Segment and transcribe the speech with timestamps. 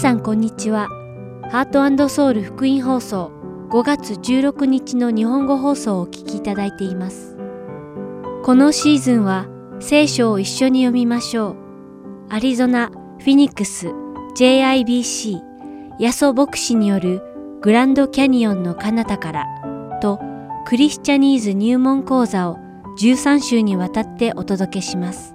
[0.00, 0.88] さんこんにちは。
[1.50, 3.30] ハートソウル福音放送
[3.68, 7.36] 5月16日の日本語放送をお聞きいただいています。
[8.42, 9.46] このシーズンは
[9.78, 11.56] 聖書を一緒に読みましょう。
[12.30, 13.88] アリゾナ、フィニックス、
[14.38, 15.38] JIBC、
[15.98, 17.20] ヤソ牧師による
[17.60, 19.46] グランドキャニオンの彼方から
[20.00, 20.18] と
[20.64, 22.56] クリスチャニーズ入門講座を
[22.98, 25.34] 13週にわたってお届けします。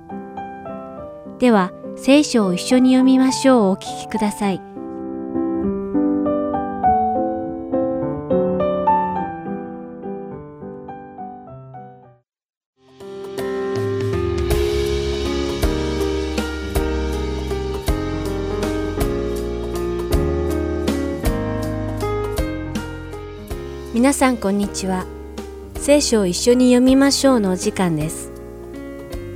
[1.38, 4.62] では、聖書を一緒に読みましょうお聞きください。
[23.93, 25.05] 皆さんこんにちは。
[25.77, 28.24] 聖書を一緒に読みましょうのお時間です。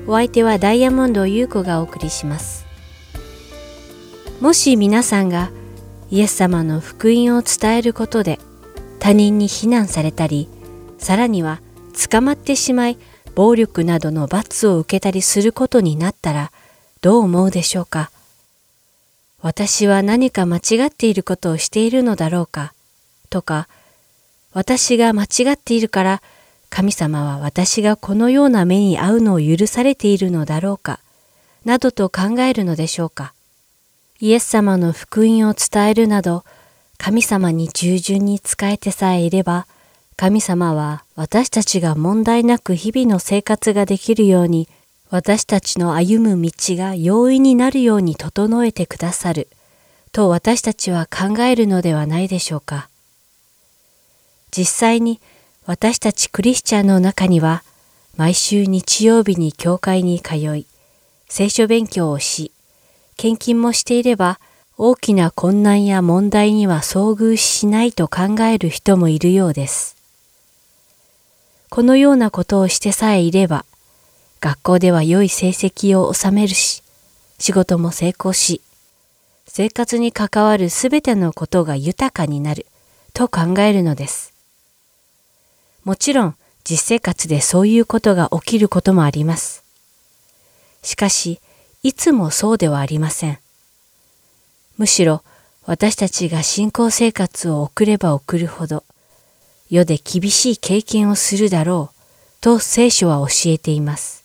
[0.09, 2.65] お相手はダイヤモンド優子がお送りします。
[4.41, 5.51] もし皆さんが
[6.09, 8.39] イエス様の福音を伝えることで
[8.97, 10.49] 他人に非難されたり、
[10.97, 11.61] さらには
[12.09, 12.97] 捕まってしまい
[13.35, 16.51] 暴力などの罰を受けたりすることになったら
[17.01, 18.09] どう思うでしょうか？
[19.43, 22.73] 私は何か間違っていることをしているのだろうか？
[23.29, 23.67] とか、
[24.53, 26.21] 私が間違っているから
[26.69, 30.99] 神様は私がこのような目に遭うのを許されているのだろうか、
[31.65, 33.33] などと考えるのでしょうか。
[34.19, 36.43] イエス様の福音を伝えるなど、
[36.97, 39.65] 神様に従順に仕えてさえいれば、
[40.15, 44.67] 神様は私たちが問題なく日々の生活ができるように、
[45.09, 49.47] 私たちの歩む道が容易になるように整えてくださる、
[50.11, 52.89] と私たちは考えるのではないでしょうか。
[54.51, 55.21] 実際に
[55.69, 57.61] 私たちクリスチャンの中には、
[58.17, 60.65] 毎週日曜日に教会に通い、
[61.27, 62.51] 聖書勉強をし、
[63.17, 64.39] 献金もしていれば、
[64.79, 69.95] 大きな困難や問題には遭遇しないと考える人もいるようです。
[71.69, 73.63] このようなことをしてさえいれば、
[74.41, 76.81] 学校では良い成績を収めるし、
[77.37, 78.61] 仕事も成功し、
[79.45, 82.65] 生活に関わるすべてのことが豊かになる
[83.13, 84.38] と考えるのです。
[85.89, 89.63] もちろん実生活でそういうことが起きることもあります。
[90.83, 91.41] しかし、
[91.81, 93.39] いつもそうではありません。
[94.77, 95.23] むしろ
[95.65, 98.83] 私たちが信仰生活を送れば送るほど、
[99.71, 101.95] 世で厳しい経験をするだろう
[102.39, 104.23] と聖書は教えています。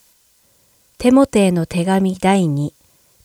[0.98, 2.74] テモテへの手紙第2、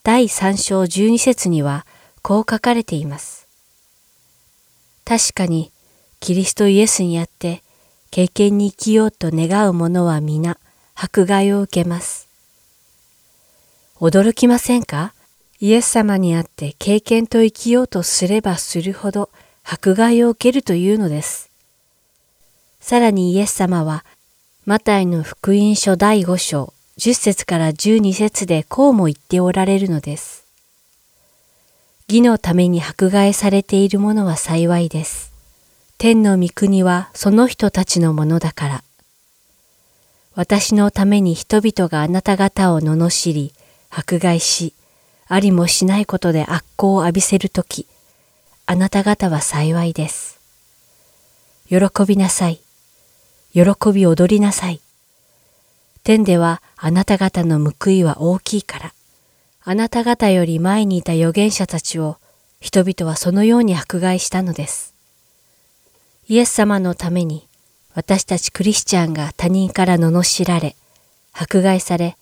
[0.02, 1.86] 第3章12節には
[2.22, 3.50] こう書かれています。
[5.04, 5.74] 確かに
[6.22, 7.64] キリストイエスにあって
[8.12, 10.58] 経験に生きようと願う者は皆
[10.96, 12.28] 迫害を受けます。
[14.00, 15.14] 驚きませんか？
[15.59, 19.30] イエス様にあって経験と生きようとすればするほど
[19.64, 21.52] 迫害を受けるというのです。
[22.80, 24.06] さらにイエス様は、
[24.66, 30.46] マタイの福音書第5章10節から12節でこうも言っておられるのです。
[32.08, 35.28] 義のために迫害されている者は幸いです。
[36.02, 38.84] 天の御国はその人たちのものだから。
[40.34, 43.54] 私のために人々があなた方を罵り、
[43.90, 44.74] 迫害し、
[45.28, 47.86] ありもしないことで悪行を浴びせるとき、
[48.66, 50.40] あなた方は幸いです。
[51.68, 51.78] 喜
[52.08, 52.62] びなさい。
[53.52, 54.80] 喜び踊りなさい。
[56.06, 58.94] 天ではあなた方の報いは大きいから、
[59.66, 62.16] あなた方より前にいた預言者たちを
[62.62, 64.89] 人々はそのように迫害したのです。
[66.29, 67.47] イエス様のために
[67.95, 70.75] 私たちクリスチャンが他人から罵られ、
[71.34, 72.17] 迫害され、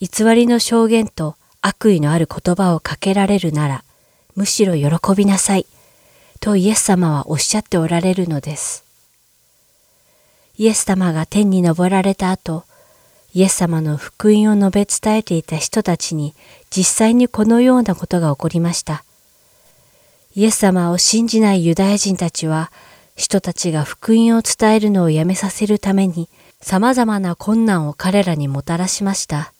[0.00, 3.84] 偽りの証言と悪意のある言葉をかけられるなら、
[4.36, 5.64] むしろ喜びなさい、
[6.40, 8.84] とイエス様はおっしゃっておられるのです。
[10.58, 12.64] イエス様が天に昇られた後、
[13.32, 16.34] イエス様の福音を述べ伝えていた人たちに
[16.68, 19.04] 実際にこのようなことが起こりました。
[20.34, 22.70] イエス様を信じないユダヤ人たちは
[23.18, 26.28] 人たちが福音を伝えるのをやめさせるために
[26.60, 29.52] 様々な困難を彼らにもたらしました。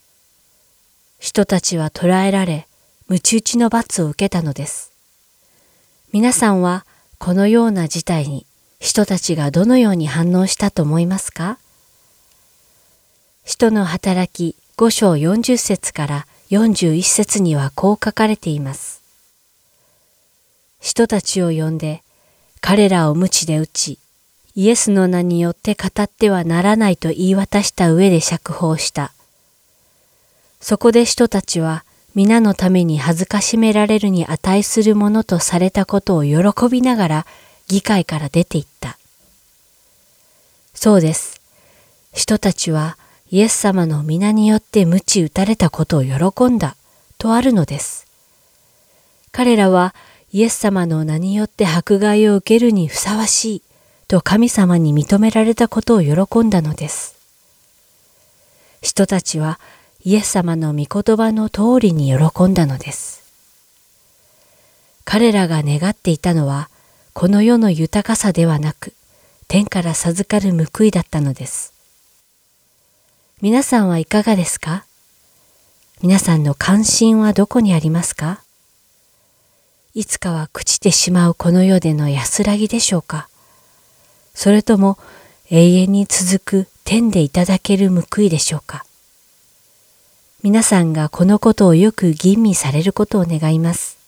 [1.19, 2.69] 人たちは捕らえられ、
[3.09, 4.93] 鞭打ちの罰を受けたのです。
[6.13, 6.87] 皆さんは
[7.19, 8.47] このような事態に
[8.79, 11.59] 人たちがどのように反応したと思いますか？
[13.45, 19.03] 人の働き5章40節から41節にはこう書かれています。
[20.81, 22.05] 人たちを呼んで
[22.61, 23.99] 彼らを鞭で打ち、
[24.55, 29.13] イエスの名によって語ってはならないと言い渡した上で釈放した。
[30.61, 31.85] そこで人たちは
[32.15, 37.27] 皆のために恥ずかしめられるに値するものとされたことを喜びながら
[37.69, 38.99] 議会から出て行った。
[40.75, 41.41] そうです。
[42.13, 42.97] 人たちは
[43.31, 46.77] イエス様の皆によって鞭打たれたことを喜んだ
[47.19, 48.07] とあるのです。
[49.31, 49.95] 彼らは
[50.31, 53.63] イエス様の名によって迫害を受けるにふさわしい
[54.09, 57.17] と神様に認められたことを喜んだのです。
[58.83, 59.59] 人たちは
[60.05, 63.23] イエス様の御言葉の通りに喜んだのです。
[65.05, 66.69] 彼らが願っていたのは、
[67.15, 68.93] この世の豊かさではなく、
[69.49, 71.73] 天から授かる報いだったのです。
[73.41, 74.85] 皆さんはいかがですか？
[76.03, 78.43] 皆さんの関心はどこにありますか？
[79.99, 83.29] いつかは朽ちてしまうこの世での安らぎでしょうか
[84.33, 84.97] それとも
[85.51, 88.85] 永遠に続く天でいただける報いでしょうか
[90.45, 93.99] 皆さんがこのことをよく吟味されることを願います。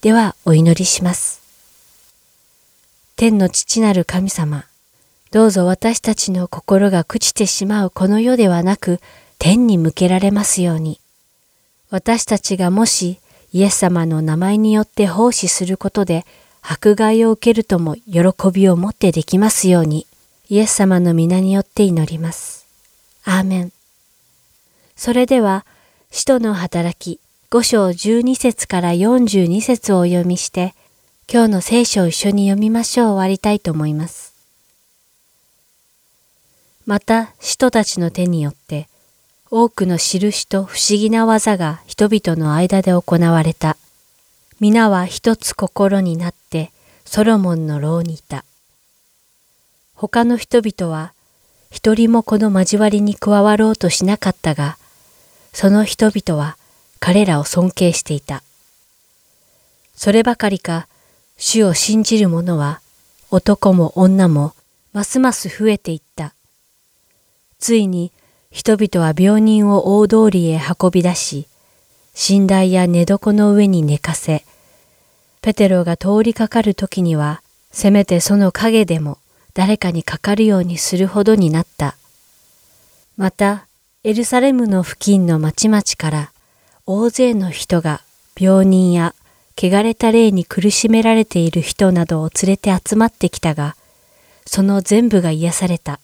[0.00, 1.42] ではお祈りします。
[3.16, 4.64] 天の父なる神様、
[5.32, 9.00] どうぞ私たちの心が朽ちてしまうこの世ではなく
[9.38, 10.98] 天に向けられますように。
[11.90, 13.18] 私たちがもし
[13.52, 16.24] イエス様の名前によって奉仕することで
[16.62, 18.22] 迫害を受けるとも喜
[18.52, 20.06] びを持ってできますように、
[20.48, 22.66] イエス様の皆によって祈ります。
[23.24, 23.72] アーメン。
[24.96, 25.66] それでは、
[26.10, 27.20] 使徒の働き
[27.50, 30.74] 5章12節から42節をお読みして、
[31.30, 34.32] 今日の聖書を一緒に読みましょう終わりたいと思います。
[36.86, 38.88] また、使徒たちの手によって、
[39.54, 43.76] 多くの印と不思議な技が人々の間で行われた。
[44.60, 46.72] 皆は一つ心になって
[47.04, 48.46] ソロモンの牢にいた。
[49.94, 51.12] 他の人々は
[51.70, 54.78] 一人もこの交わりに加わろうとしなかったが、
[55.52, 56.56] その人々は
[56.98, 58.42] 彼らを尊敬していた。
[59.94, 60.88] そればかりか、
[61.36, 62.80] 主を信じる者は
[63.30, 64.54] 男も女も
[64.94, 66.32] ますます増えていった。
[67.58, 68.12] ついに
[68.52, 71.48] 人々は病人を大通りへ運び出し、
[72.30, 74.44] 寝台や寝床の上に寝かせ、
[75.40, 79.16] ペテロが通りかかる時には、せめてその影でも
[79.54, 81.96] 誰かにかかるようにするほどになった。
[83.16, 83.66] また、
[84.04, 86.32] エルサレムの付近の町々から
[86.84, 88.02] 大勢の人が
[88.38, 89.14] 病人や
[89.56, 93.76] 汚れた霊に苦しめられている人などを連れて集まってきたが、
[94.44, 96.00] その全部が癒された。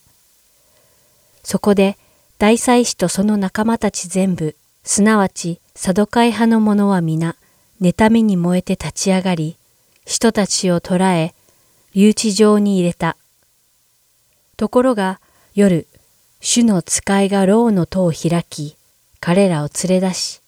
[1.42, 1.98] そこで
[2.38, 4.54] 大祭司とその仲間たち全部、
[4.84, 7.34] すなわちサドカイ派の者は皆、
[7.80, 9.56] 妬みに燃えて立ち上がり、
[10.06, 11.34] 人たちを捕らえ、
[11.94, 13.16] 留置場に入れた。
[14.56, 15.20] ところが
[15.54, 15.88] 夜、
[16.40, 18.76] 主の使いが牢の戸を開き、
[19.18, 20.40] 彼らを連れ出し、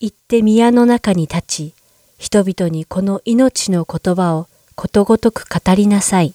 [0.00, 1.74] 行って宮の中に立ち、
[2.16, 6.32] 人々にこの命の言葉をことごとく語りなさい、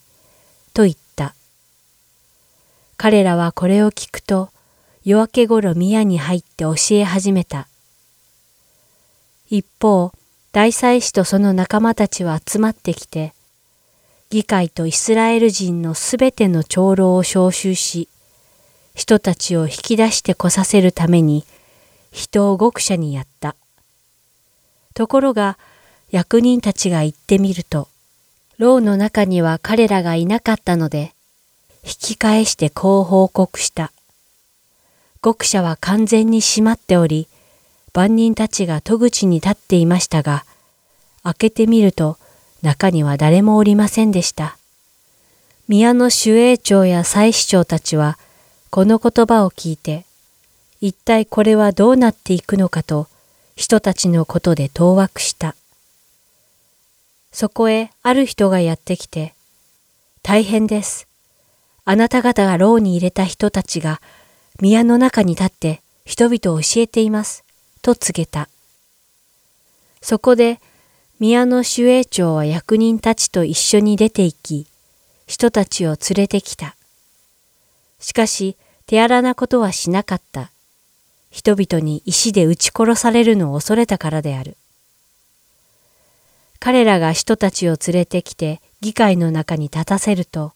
[3.02, 4.52] 彼らはこれを聞くと、
[5.04, 7.68] 夜明け頃宮に入って教え始めた。
[9.50, 10.12] 一方、
[10.52, 13.34] 大祭司とその仲間たちは集まってきて、
[14.30, 18.08] 議会とイスラエル人のすべての長老を召集し、
[18.94, 21.44] 人たちを引き出して来させるために、
[22.12, 23.56] 人を極者にやった。
[24.94, 25.58] ところが、
[26.12, 27.88] 役人たちが行ってみると、
[28.60, 31.16] 牢の中には彼らがいなかったので、
[31.84, 33.92] 引き返してこう報告した。
[35.22, 37.28] 獄舎は完全に閉まっており、
[37.94, 40.46] 万人たちが戸口に立っていましたが、
[41.24, 42.18] 開けてみると
[42.62, 44.58] 中には誰もおりませんでした。
[45.68, 48.18] 宮の守衛長や祭司長たちは、
[48.70, 50.06] この言葉を聞いて、
[50.80, 53.08] 一体これはどうなっていくのかと、
[53.56, 55.56] 人たちのことで当惑した。
[57.32, 59.34] そこへある人がやってきて、
[60.24, 61.11] 大変です。
[61.92, 64.02] あなた方が牢に入れた人たちが
[64.62, 67.44] 宮の中に立って人々を教えています。
[67.82, 68.48] と告げた。
[70.02, 70.62] そこで
[71.20, 74.68] 宮の守衛長は役人たちと一緒に出て行き、
[75.28, 76.78] 人たちを連れてきた。
[78.00, 78.56] しかし
[78.86, 80.50] 手荒なことはしなかった。
[81.30, 84.56] 人々に石で撃ち殺されるのを恐れたからである。
[86.58, 90.54] 彼らが人たちを連れてきて議会の中に立たせると、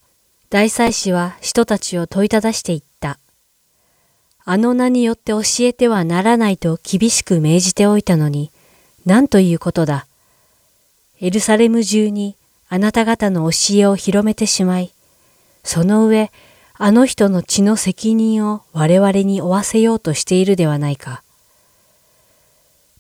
[0.50, 3.20] 大祭司は人たちを問いただしていった。
[4.44, 8.52] あの名によって教えてはならないと厳しく命じておいたのに、
[9.06, 10.06] 何ということだ。
[11.20, 12.36] エルサレム中に
[12.70, 14.94] あなた方の教えを広めてしまい、
[15.64, 16.32] その上、
[16.76, 21.24] あの人の血の責任を我々に負わせようとしているではないか。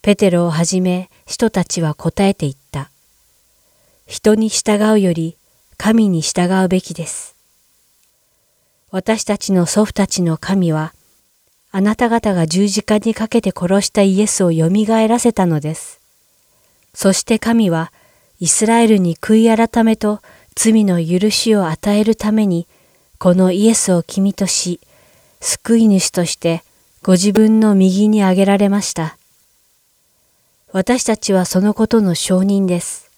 [0.01, 2.89] ペテロをはじめ人たちは答えていった。
[4.07, 5.37] 人に従うより
[5.77, 7.34] 神に従うべきです。
[8.95, 10.93] 私たちの祖父たちの神は、
[11.69, 14.69] あなた方が十字架にかけて殺したイエスを蘇
[15.09, 15.99] らせたのです。
[16.93, 17.91] そして神は、
[18.39, 20.21] イスラエルに悔い改めと
[20.55, 22.67] 罪の許しを与えるために、
[23.19, 24.79] このイエスを君とし、
[25.41, 26.63] 救い主として
[27.03, 29.17] ご自分の右に挙げられました。
[30.71, 33.11] 私たちはそのことの証人です。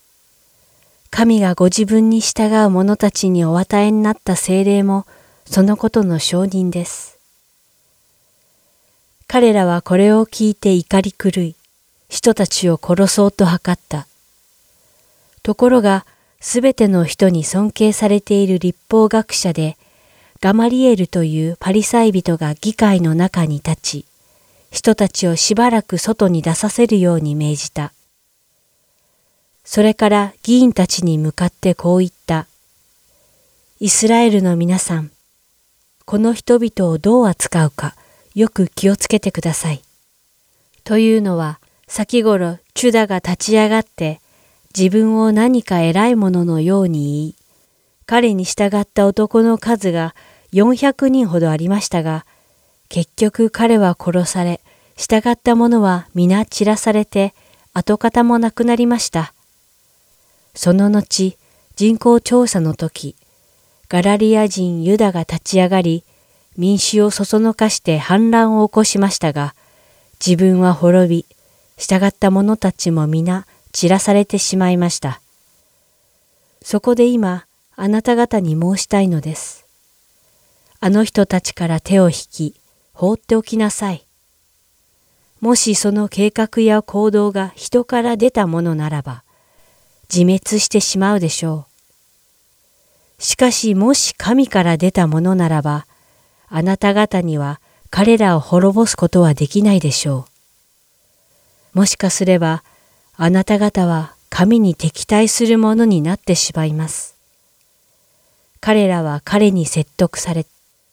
[1.12, 5.06] 神がご自分に従う者たちにお与えになった精霊も
[5.50, 7.18] そのことの証人です。
[9.28, 11.56] 彼らはこれを聞いて怒り狂い、
[12.10, 14.08] 人たちを殺そうと図った。
[15.44, 16.06] ところが、
[16.42, 19.78] すべての人に尊敬されている立法学者で、
[20.42, 24.06] ガマリエルというパリサイ人が議会の中に立ち、
[24.70, 27.94] 人たちをしばらく外に出させるように命じた。
[29.64, 32.48] それから議員たちに向かってこう言った。
[33.80, 35.12] イスラエルの皆さん、
[36.08, 37.94] この人々をどう扱うか
[38.34, 39.84] よく気をつけてください。
[40.86, 44.22] というのは、先頃チュダが立ち上がって
[44.74, 47.36] 自分を何か偉いもののように言い、
[48.06, 50.16] 彼に従った男の数が
[50.54, 52.26] 400人ほどありましたが、
[52.88, 54.62] 結局彼は殺され、
[54.96, 57.34] 従った者は皆散らされて、
[57.74, 59.34] 跡形もなくなりました。
[60.56, 61.38] その後、
[61.76, 63.17] 人口調査の時、
[63.90, 66.04] ガラリア人ユダが立ち上がり、
[66.58, 69.56] 民衆をそそのかして反乱を起こしましたが、
[70.26, 71.26] 自分は滅び、
[71.78, 75.22] 従った者たちも皆散らされてしまいました。
[76.62, 79.66] そこで今、あなた方に申したいのです。
[80.80, 82.56] あの人たちから手を引き、
[82.94, 84.06] 放っておきなさい。
[85.40, 89.24] もしその計画や行動が人から出たものならば、
[90.14, 91.77] 自滅してしまうでしょう。
[93.20, 95.88] しかしもし神から出たものならば、
[96.50, 97.60] あなた方には
[97.90, 100.28] 彼らを滅ぼすことはできないでしょ
[101.74, 101.80] う。
[101.80, 102.64] もしかすれば、
[103.16, 107.16] あなた方は神に敵対するものになってしまいます。
[108.60, 110.46] 彼らは彼に説得され、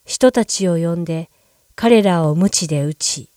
[0.06, 1.28] 人たちを呼んで
[1.74, 3.28] 彼らを無知で打ち、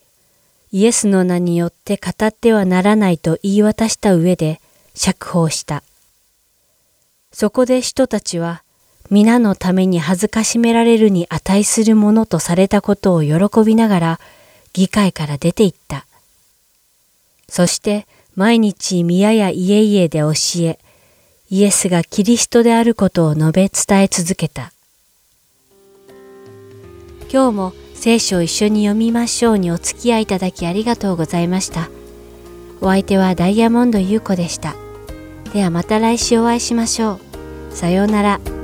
[0.71, 4.61] イエスの名によって語ってはならないと言い渡した上で、
[4.95, 5.83] 釈放した。
[7.31, 8.63] そこで人たちは
[9.09, 14.19] 皆のために恥ずかしめられるに値するものとされたことを喜びながら
[14.73, 16.05] 議会から出て行った。
[17.49, 20.79] そして毎日宮や家々で教え、
[21.49, 24.73] イエスがキリストであることを述べ伝え続けた。
[27.31, 31.89] 今日も聖書を一緒に読みましょうにお付き合いいただきありがとうございました。
[32.81, 34.75] お相手はダイヤモンド優子でした。
[35.53, 37.19] ではまた来週お会いしましょ
[37.71, 37.75] う。
[37.75, 38.56] さようなら。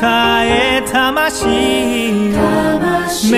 [0.00, 2.32] 天は開
[3.10, 3.30] き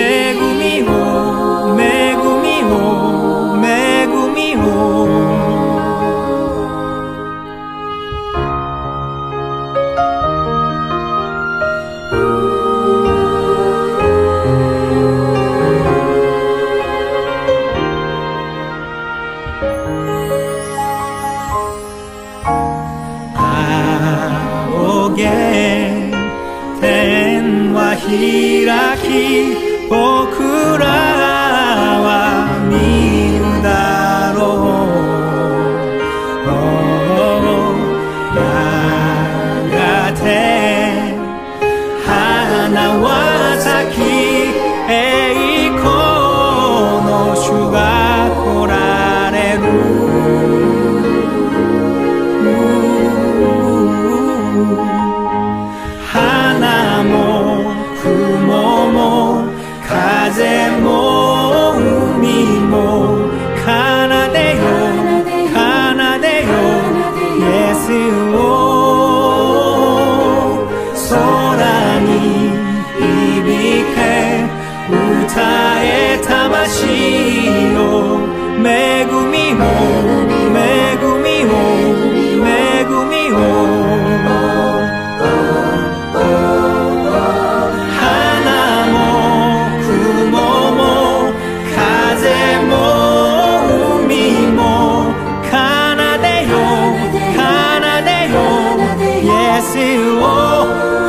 [100.13, 101.02] ス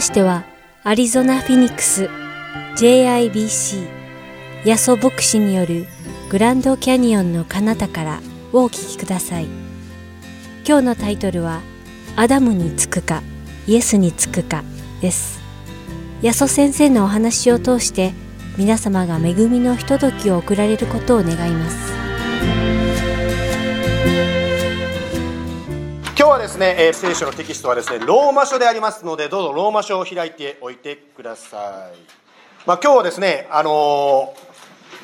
[0.00, 0.44] ましては、
[0.82, 2.08] アリゾナ・フィニックス
[2.78, 3.86] JIBC
[4.64, 5.86] ヤソ牧師による
[6.30, 8.20] グランドキャニオンの彼方から
[8.54, 9.44] をお聞きください。
[10.66, 11.60] 今日のタイトルは、
[12.16, 13.22] アダムにつくか、
[13.66, 14.64] イエスにつくか
[15.02, 15.38] です。
[16.22, 18.14] ヤソ先生のお話を通して、
[18.56, 21.89] 皆様が恵みのひとときを送られることを願います。
[26.30, 31.98] はですね、えー聖書のテキストはですね、ローマ書でありますので、どうぞローマ書を開いておいてください。
[32.66, 34.50] まあ、今日はですね、あのー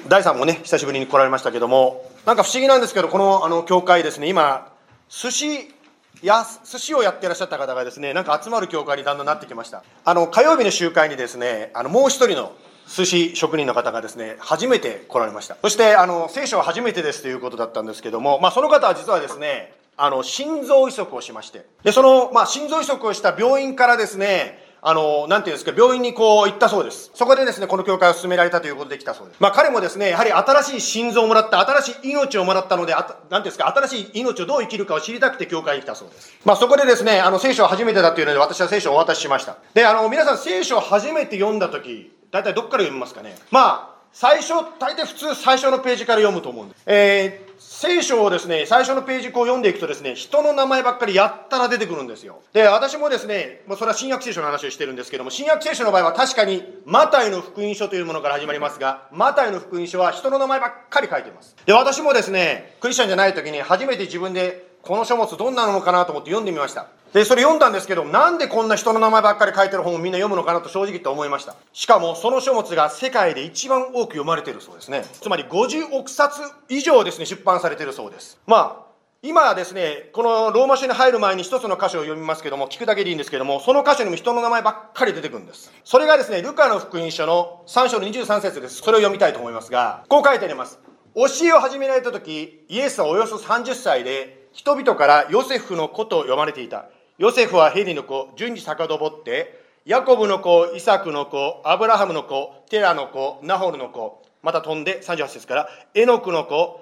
[0.09, 4.71] 大さんもね、久しぶりに来られましたけども、なんか不思議なんですけど、このあの教会ですね、今、
[5.09, 5.75] 寿司
[6.23, 9.83] や寿司をやってらっしゃった方がですね、なんか集まる教会にだんだんなってきました。
[10.05, 12.53] あの火曜日の集会にですね、あのもう一人の
[12.87, 15.57] 寿司職人の方がですね、初めて来られました。
[15.61, 27.11] そして、あの聖書は初めてですということだったんですけども、まあ、その方は実はですね、あの心臓移植をしまして、でその、まあ、心臓移植をした病院からですね、あの、なんていうんですか、病院にこう行ったそうです。
[27.15, 29.41] そこでですね、この教会を進められたということで来たそうです。
[29.41, 36.33] まあ彼もですね、やはり新しい心臓をもらった、新しい命をもらったので、あたなんていうんですか、新しい命をどう生きるかを知りたくて教会に来たそうです。
[36.45, 39.57] まあそこでですね、あの聖書は初めてだというので、私は聖書をお渡ししました。
[39.75, 43.35] で、あの、皆さん聖書を初めて読んだとき、大体どっから読みますかね。
[43.51, 46.83] まあ、最初、大体普通最初のページから読むと思うんです。
[46.87, 47.46] えー
[47.87, 52.43] 聖書をですね、最初のページこう読んでいくとですね、人の名前ばっかりやったら出てくるんですよ。
[52.53, 61.55] で、私もですね、もうそれは新約聖書の話をしてるんですけども、新約聖書の場合は確かに、マタイの福音書というものから始まりますが、マタイの福音書は人の名前ばっかり書いています。
[61.65, 66.87] で、私もですね、クリスチャンじゃない時に初めて自分でこの書物どんなのかなと思って読んでみました。
[67.13, 71.57] で、それ読んだんですけど、なんでこんな人の名前ばっかり書いてる本をみんな読むのかなと正直と思いました。
[71.73, 75.05] しかも、その書物が世界で一番多く読まれているそうですね。
[75.21, 78.39] つまり50億冊以上ですね、出版されてるそうです。
[78.47, 78.87] まあ、
[79.23, 85.73] 今はですね、このローマ書に入る前に一つの箇所を読みますけども、聞くだけでいいんですけども、その箇所にも人の名前ばっかり出てくるんです。
[85.85, 88.77] それがですね、ルカの福音書の3章の23節です。
[88.77, 90.79] それを読みたいと思いますが、こう書いてあります。
[91.15, 96.87] 教えを始められた時、イエスはおよそ30歳で、人々からヨセフの子と呼ばれていた。
[97.19, 106.81] ヨセフはヘリの子、順次遡って、ヤコブの子、イサクの子、アブラハムの子、テラの子、ナホルの子、また飛んで38節から、エノクの子、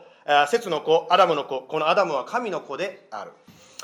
[0.48, 3.32] セツの子、アダムの子、このアダムは神の子である。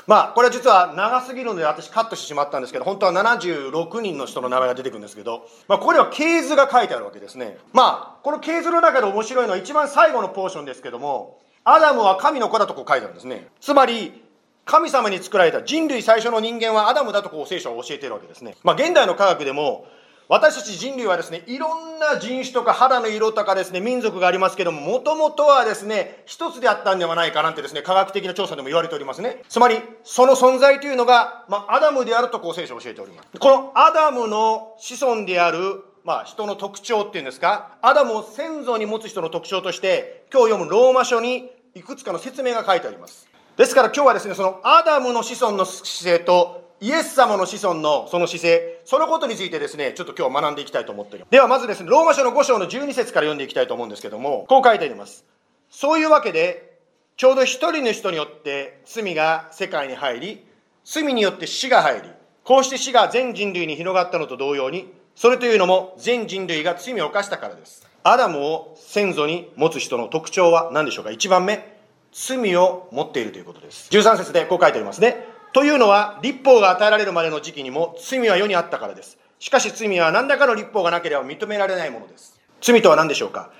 [0.07, 14.23] まあこれは実は長すぎるので私カットしてしまったんですけど本当は76人の人の名前が出てくるんですけど、まあ、ここでは系図が書いてあるわけですねまあこの系図の中で面白いのは一番最後のポーションですけどもアダムは神の子だとこう書いてあるんですねつまり
[14.65, 19.85] 神様に作られた人類最初の人間はアダムだとこう聖書は教えているわけですねまあ現代の科学でも
[20.31, 29.43] 私たち人類はですね、いろんな人種とか肌の色とかですね、民族がありますけども、もともとはですね、一つであったんではないかなんてですね、科学的な調査でも言われておりますね。
[29.49, 33.39] つまり、その存在というのが、まあ、アダムであるとこう聖書を教えております。
[33.39, 43.27] このアダムの子孫である、まあ、人の特徴っていうんですか、アダムを先祖に持つ人の特徴として、今日読むローマ書にいくつかの説明が書いてあります。
[43.57, 51.31] ですから今日はですね、そのアダムの子孫の姿勢とイエス様の子孫のその姿勢、そのことについてですね、ちょっと今日学んでいきたいと思っております。
[51.31, 55.23] ではまずですね、ローマ書の5章の12節から読んでいきたいと思うんですけども、こう書いてあります。
[55.69, 56.79] そういうわけで、
[57.17, 60.45] ちょうど一人の人によって罪が世界に入り、
[60.83, 62.09] 罪によって死が入り、
[62.43, 67.87] こうして死が全人類に広がったのと同様に、それというのも全人類が罪を犯したからです。
[68.03, 71.77] アダムを先祖に持つ人の特徴は何でしょうか ?1 番目、
[72.11, 73.87] 罪を持っているということです。
[73.91, 75.27] 13節でこう書いてありますね。
[75.53, 79.19] というのは、立法が与えられるまでの時期にも罪は世にあったからです。
[79.37, 82.39] しかし罪は何らかの立法がなければ認められないものです。
[82.59, 83.51] 罪とは何でしょうか？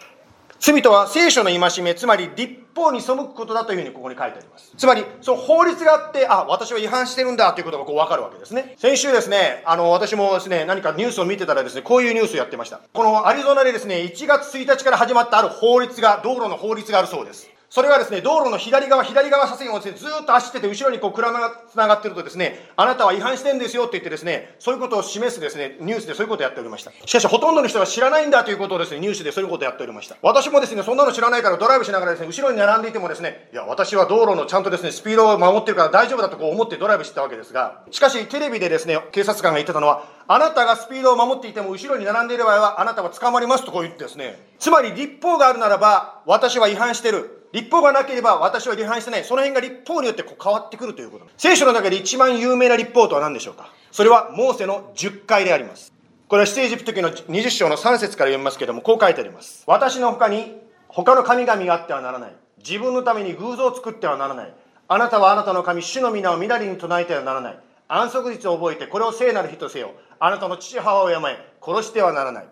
[0.59, 4.73] 罪とは聖書の戒め、つまり立法に背くことだというふうにここに書いてあります。
[4.77, 8.75] つまり、その法律があって、あ、私は違反してるんだということがこうわかるわけですね。
[8.77, 12.79] 先週ですね、あの、私もですね、何かニュースを見てたらですね、こういうニュースをやってました。
[12.93, 17.50] このアリゾナでですね、1月1日から始まったある法律が、道路の法律があるそうです。
[17.73, 26.91] それはですね、道路の左側、左側車線をですね、ずっと走ってて、後ろにこう車が繋がってるとですね、あなたは違反してんですよって言ってですね、そういうことを示すですね、ニュースでそういうことをやっておりました。
[26.91, 30.17] しかし、ほとんどの人が知らないんだということをですね、ニュースでそういうことをやっておりました。
[30.21, 47.40] 私もですね、そんなの知らないからドライブしながらですね、後ろに並んでいてもですね、いや、私は道路のちゃんとですね、スピードを守ってるから大丈夫だとこう思ってドライブしてたわけですが、しかし、テレビでですね、警察官が言ってたのは、あなたがスピードを守っていても後ろに並んでいる場合は、あなたは捕まりますとこう言ってですね、つまり立法があるならば、私は違反してる。
[47.51, 49.23] 立法がなければ私は違反してない。
[49.23, 51.27] その辺が立法によってこう変わってくるということ。
[51.37, 53.71] 聖書の中で一番有名な立法とは何でしょうか？
[53.91, 55.93] それはモーセの10回であります。
[56.27, 59.63] これは出エジプト記の20章の3節から読みますけれども、こう書いてあります。
[59.67, 60.55] 私の他に
[60.87, 62.35] 他の神々があってはならない。
[62.59, 64.53] 自分のために偶像を作ってはならない。
[64.87, 67.59] あなたはあなたの神、主の皆をみなりに唱えてはならない。
[67.87, 69.91] 安息日を覚えて、これを聖なる日とせよ。
[70.19, 71.17] あなたの父母を敬え、
[71.61, 72.45] 殺してはならない。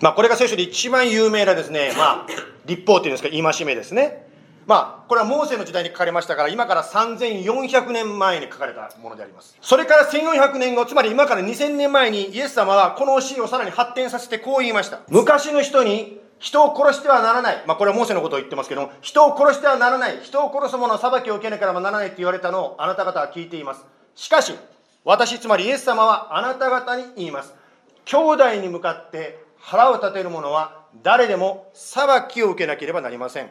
[0.00, 2.26] まあ、これが聖書で一番有名なですね、まあ、
[2.66, 4.27] 立法っていうんですか、戒めですね。
[4.68, 9.56] まあ、これはモーセの時代に書かれましたから、今から3400年前に書かれたものであります。
[9.62, 15.00] それから1400年後、つまり今から2000年前にイエス様はこの教えをさらに発展させてこう言いました。
[15.08, 17.64] 昔の人に人を殺してはならない。
[17.66, 20.20] まあ、これはモーセのことを言ってますけども、人を殺してはならない。
[20.22, 23.86] 人を殺す者の裁きを受けなければならないって言われたのをあなた方は聞いています。
[24.16, 24.52] しかし、
[25.02, 27.54] 私、つまりイエス様はあなた方に言います。
[28.04, 33.48] 兄弟に向かって腹を立てる者は誰でも裁きを受けなければなりません。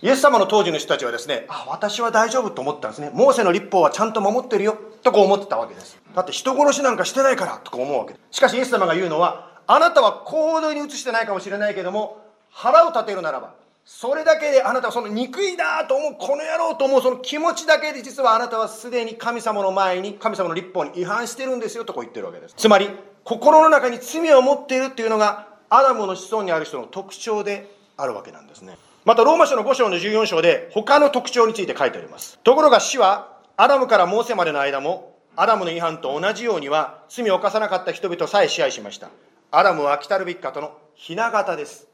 [0.00, 3.10] イエス様の当時の人たちはですね、あ、私は大丈夫と思ったんですね。
[3.12, 5.98] モーセの立法はちゃんと守ってるよ、とこう思ってたわけです。
[6.14, 8.36] だって人殺しなんかしてないから、とか思うわけです。
[8.36, 22.54] しかしイエス様が言うのは、あなたは行動に移してないかもしれないけども、腹を立てるならば、それだけであなたはその憎いだと思う、この野郎と思うその気持ちだけで実はあなたはすでに神様の前に、神様の立法に違反してるんですよとこう言ってるわけです。
[22.56, 22.88] つまり、
[23.24, 28.78] 心の中に罪を持っているっていうのが、アダムの子孫にある人の特徴であるわけなんですね。
[29.08, 32.38] またローマ書の5章の14章で他の特徴について書いてあります。
[32.44, 39.08] ところが死はアダムからモーセまでの間もアダムの違反と同じようには罪を犯さなかった人々さえ支配しました。
[39.50, 41.86] アダムは来たるべき方の雛形です。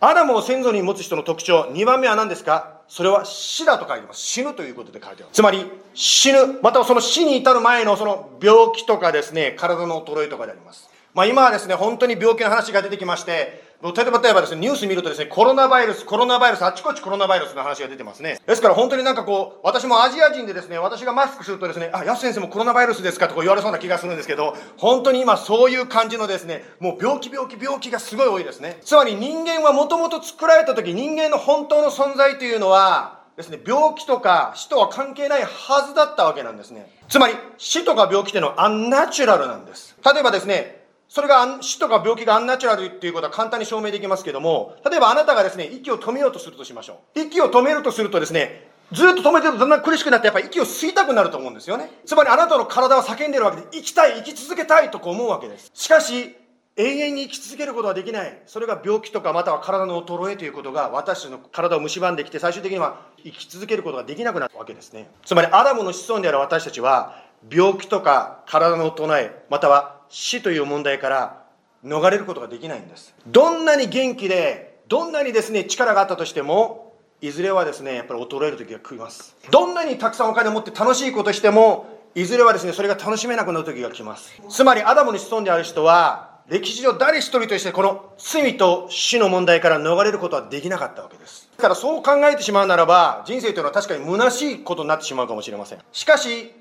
[0.00, 2.82] アダムを先祖に持つ人の特徴、2番目は何ですか？
[2.86, 4.20] それは死だと書いてます。
[4.20, 5.36] 死ぬということで書いてます。
[5.36, 10.90] つまり、死ぬ、またはその死に至る前のその病気とかですね、体の衰えとかであります。
[11.14, 18.40] まあ今はですね、本当に病気の話が出てきまして、例えば例えばですね、ニュース見るとですね、コロナウイルス、コロナウイルス、あっちこっちコロナウイルスの話が出てますね。
[18.44, 28.78] ですから本当になんかこう、私もアジア人でですね、私がマスクするとですね、あ、ヤス先生もコロナウイルスですかとか言われそうな気がするんですけど、本当に今そういう感じのですね、もう病気病気病気がすごい多いですね。
[28.82, 36.90] つまり人間はもともと作られた時、人間の本当の存在というのは、ですね、病気とか死とは関係ないはずだったわけなんですね。
[37.08, 39.96] つまり死とか病気っていうのはアンナチュラルなんです。
[40.04, 40.77] 例えばですね、
[41.08, 47.20] それが死とか病気がアンナチュラルっていうことは簡単に証明できますけども、例えばあなたがですね、息を止めようとするとしましょう。
[47.20, 51.90] 息を止めるとするとですね、ずっと止めてるとだんだん苦しくなってやっぱり息を吸いたくなると思うんですよね。
[52.04, 55.70] つまりあなたの体は叫んでるわけで、生きたい、生き続けたいとこう思うわけです。
[55.74, 56.36] しかし、
[56.80, 71.42] 永遠に生き続けることはできないそれが病気とかまたは体の衰えということが私の体を蝕んできて最終的には生き続けることができなくなったわけですねつまりアダムの子孫である私たちは病気とか体の衰えまたは死という問題から
[71.84, 73.14] 逃れることができないんです。
[73.26, 79.36] どんなに元気でどんなにですね力があったとしてもいずれはですねやっぱり衰える時が来ます。
[79.50, 84.40] どんなにたくさんお金を持って楽しいことしてもいずれはですねそれが楽しめなくなる時が来ます。
[84.48, 91.50] つまりアダムの子孫である人は歴史上誰一人としてこの罪と死の問題から逃れることはできなかったわけです。
[91.56, 95.78] だからそう考えてしまうならば人生というのは確かに虚しいことになってしまうかもしれません。
[95.92, 96.52] しかし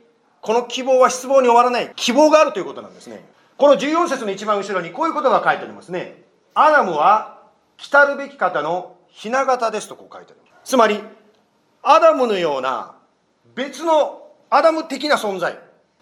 [0.42, 1.94] この希望は失望に終わらない。
[1.96, 3.24] 希望があるということなんですね。
[3.58, 6.22] この14節の一番後ろにこういうことが書いてありますね。
[6.54, 7.42] アダムは
[7.76, 11.00] 来たるべき方の雛形ですとこう書いてあるつまり
[11.82, 12.96] アダムのような
[13.56, 15.58] 別のアダム的な存在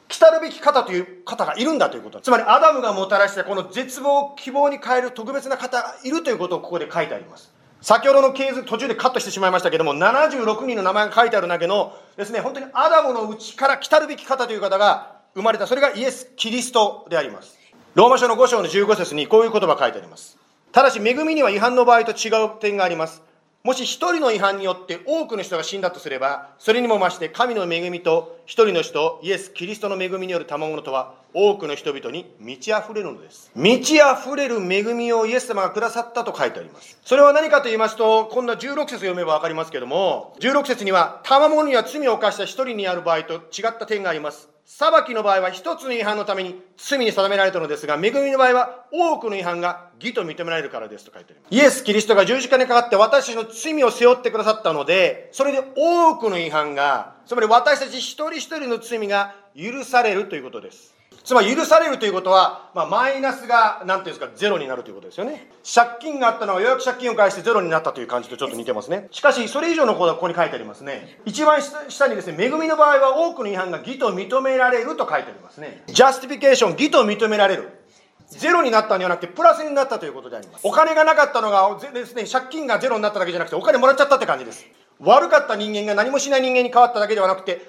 [0.08, 2.20] 来たるべき方という方がいるんだということ。
[2.20, 7.54] つまりアダムがもたらしたこの絶望を希望に変える特別な方がいるということをここで書いてあります。
[7.82, 17.58] 先ほどの系図途中でカットしてしまいましたけども76人の名前が書いてあるだけのですね本当にアダムのうちから来たるべき方という方が生まれたそれがイエス・キリストであります
[17.94, 20.38] ローマ書の5章の15節にこういう言葉書いてあります
[20.72, 23.22] ただし恵みには違反の場合と違う点があります
[23.66, 33.50] もし一人の違反によって多くの人が死んだとすれば、それにも増して神の恵みと一人の人、イエス・キリストの恵みによる賜物とは、多くの人々に満ち溢れるのです。
[33.56, 37.00] 満ち溢れる恵みをイエス様がくださったと書いてあります。
[37.04, 44.55] それは何かと言いますと、今度は16節読めばわかりますけども、16節には、賜物には罪を犯した一人にある場合と違った点があります。
[44.66, 51.56] 裁きの場合は一つの違反のために罪に定められたのですが、恵みの場合は多くの違反が義と認められるからですと書いてあります。
[51.56, 60.95] イエス・キリストが十字架にかかって私たちの罪を背負ってくださったので、それで多くの違反が、つまり私たち一人一人の罪が許されるということです。
[61.26, 65.50] つまり許されるということは、まあ、マイナスが何ていうんですかゼロになるということですよね。
[65.64, 69.08] 借金があったのがようやく借金を返してゼロになったという感じとちょっと似てますね。
[69.10, 71.20] しかしそれ以上のことがここに書いてありますね。
[71.26, 75.84] 一番下にですね恵みの場合は多くの違反が義と認められると書いてありますね。
[75.88, 77.70] justification 義と認められる。
[78.28, 80.62] ゼロになったんではなくてプラスになったということであります。
[80.68, 84.64] お金がなかったのがですね借金がゼロになっただけじゃなくてお金もらっちゃったって感じです。
[85.00, 87.68] 悪かった人間が何もしない人間に変わっただけではなくて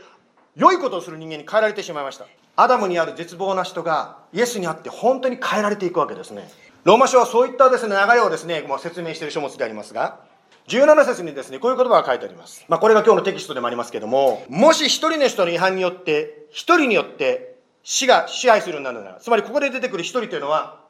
[0.56, 2.26] 良いことをする人間に変えられてしまいました。
[2.56, 6.50] アダムにある絶望な人がイエスにあって本当に変えられていくわけですね。
[6.84, 10.20] ローマ書はそういったですね流れをですねもう説明している書物でありますが
[10.68, 20.80] 17節にですねこういう言葉が書いてあります、まあ、これが今日のテキストでもありますけどももし一人の人の違反によって一人によって死が支配するようになるならつまりここで出てくる一人というのは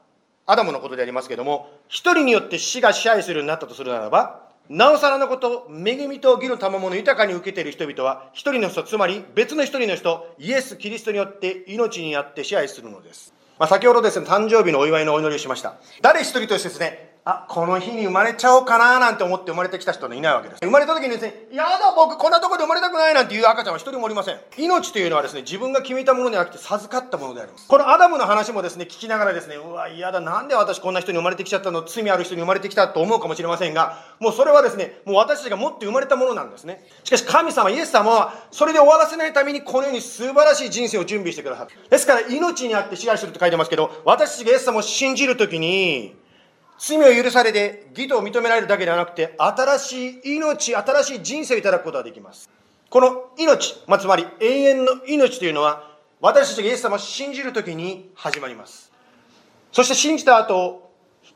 [0.44, 13.32] アダムのことでありますけども一人によって死が支配するようになったとするならばなおさらのこと、恵みと義の賜物を豊かに受けている人々は、一人の人、つまり別の一人の人、イエス・キリストによって命にあって支配するのです。
[13.58, 15.76] まあ、先ほどですね、誕生日のお祝いのお祈りをしました。
[16.02, 20.60] 誰一人としてですね、あ、この日に生まれちゃおうかななんて思って生まれてきた人はいないわけです。
[20.62, 24.38] 生まれた時にですね、やだ僕こんなとこで生まれたくないなんていう赤ちゃんは一人もおりません。
[24.56, 27.66] 命というのはですね、自分が決めたものではなくて授かったものであります。
[27.66, 36.86] このアダムの話もですね、聞きながらですね、うわ、嫌だ、なんで私こんな人に生まれてきちゃったの、罪ある人に生まれてきたと思うかもしれませんが、もうそれはですね、もう私たちが持って生まれたものなんですね。
[37.02, 41.70] しかし神様、イエス様は、それで終わらせないためにこのように素晴らしい人生を準備してくださる。
[41.90, 46.24] ですから、命にあって支配すると書いてますけど、私たちがイエス様を信じるときに、
[46.78, 52.50] 罪を許されて義と認められるだけではなくて、新しい命、新しい人生をいただくことができます。
[52.90, 58.92] この命、まあ、つまり永遠の命というのは、私たちがイエス様を信じるときに始まります。
[59.72, 60.90] そして信じた後、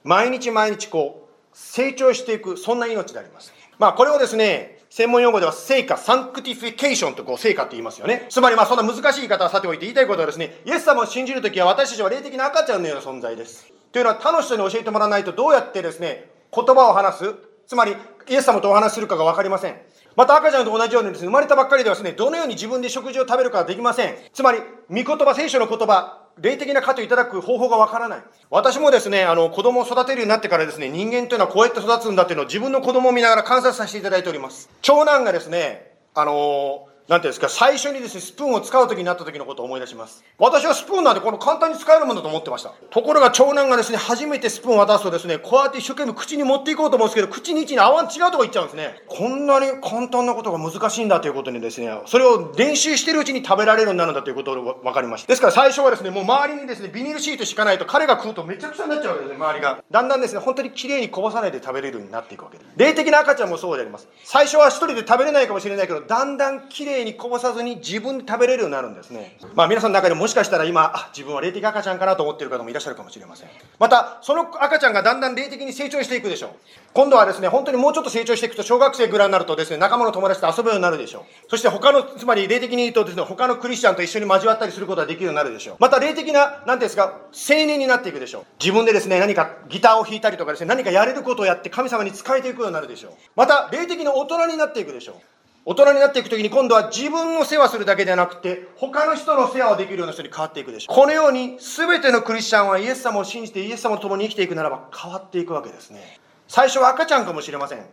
[0.05, 3.53] 毎日毎日こう、成長していく、そんな命であります。
[3.79, 8.27] まあ、これをですね、専門用語では聖化、sanctification とこう聖化って言いますよね。
[8.29, 13.80] つまりまあそんな難しい言い方はさておいて言いたいことはですね、イエス様を信じるときは私たちは霊的な赤ちゃんのような存在です。
[13.93, 17.35] というのは他の人に教えてもらわないとどうやってですね、言葉を話す、
[17.67, 17.97] つまり
[18.29, 19.77] イエス様とお話するかが分かりません。
[20.17, 24.17] また赤ちゃんと同じようにですね、生まれたばっかりではですね、どのように自分で食事を食べるかはできません。
[24.33, 28.23] つまり、御言葉、聖書の言葉、霊的な糧をいただく方法がわからない。
[28.51, 34.69] 私もですね、あの、子供を育てるようになってからですね、人間というのはこうやって育つんだっていうのを自分の子供を見ながら観察させていただいております。
[34.83, 40.23] 長男がですね、あのなんていうんですか、最初にですね、スプーンを使う時になった時のことを思い出します。
[40.39, 42.73] 私はスプーンなんてこの簡単に使えるものだと思ってました。
[42.89, 48.95] ところが長男がですね、初めてスプーンを渡すとですね、こうやって一生懸命口に持っていこうと思うんですけど、口に位置に合わん違うとこ行っちゃうんですね。
[49.09, 55.27] こんなに簡単なことが難しいんだということにですね、それを練習してるうちに食べられるようになるんだということが分かりました。
[55.27, 59.83] ですから最初はですね、もう周りにですね、ビニールシート敷かないと彼が食うとめちゃくちゃになっちゃうわけですね、周りが。
[59.91, 62.71] だんだんですね、本当に綺麗にこぼさないで食べれるようになっていくわけです。
[62.77, 64.07] 霊的な赤ちゃんもそうであります。
[64.23, 69.37] 最初は一人で食べれないかもしれないけど、だんだん綺麗れいにこぼさずに自分で食べれるようになるんですね。
[69.55, 73.49] まあ皆さんの中でもしかしたら今、あ、自分は霊的赤ちゃんかなと思ってる方もいらっしゃるかもしれません。
[73.79, 76.51] また、その赤ちゃんがだんだん霊的に成長していくでしょう。
[76.93, 81.23] 今度はですね、本当にもうちょっと成長していくと、小学生ぐらいになるとですね、仲間の友達と遊ぶようになるでしょう。
[81.49, 85.77] そして他の、つまり霊的に言うとですね、他のクリスチャンと一緒に交わったりすることができるようになるでしょう。
[85.79, 88.45] また霊的な、なんですか、青年になっていくでしょう。
[88.61, 93.13] 自分でですね、何かギターを弾いたりとかですね、何かやれることをやって神様に仕えていくようになるでしょう。
[93.37, 95.15] また、霊的な大人になっていくでしょう。
[95.65, 106.19] 大人になっていくときに今度は自分の世話するだけではなくて他の人の世話をできるような人に変わっていくでしょうこのように全てのクリスチャンはイエス様を信じてイエス様と共に生きていくならば変わっていくわけですね
[106.49, 107.85] 最初は赤ちゃんかもしれません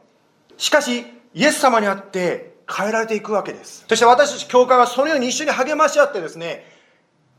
[0.57, 6.77] しかしイエス様にあって変えられていくわけですそして私たち教会はそのように一緒に励まし合ってですね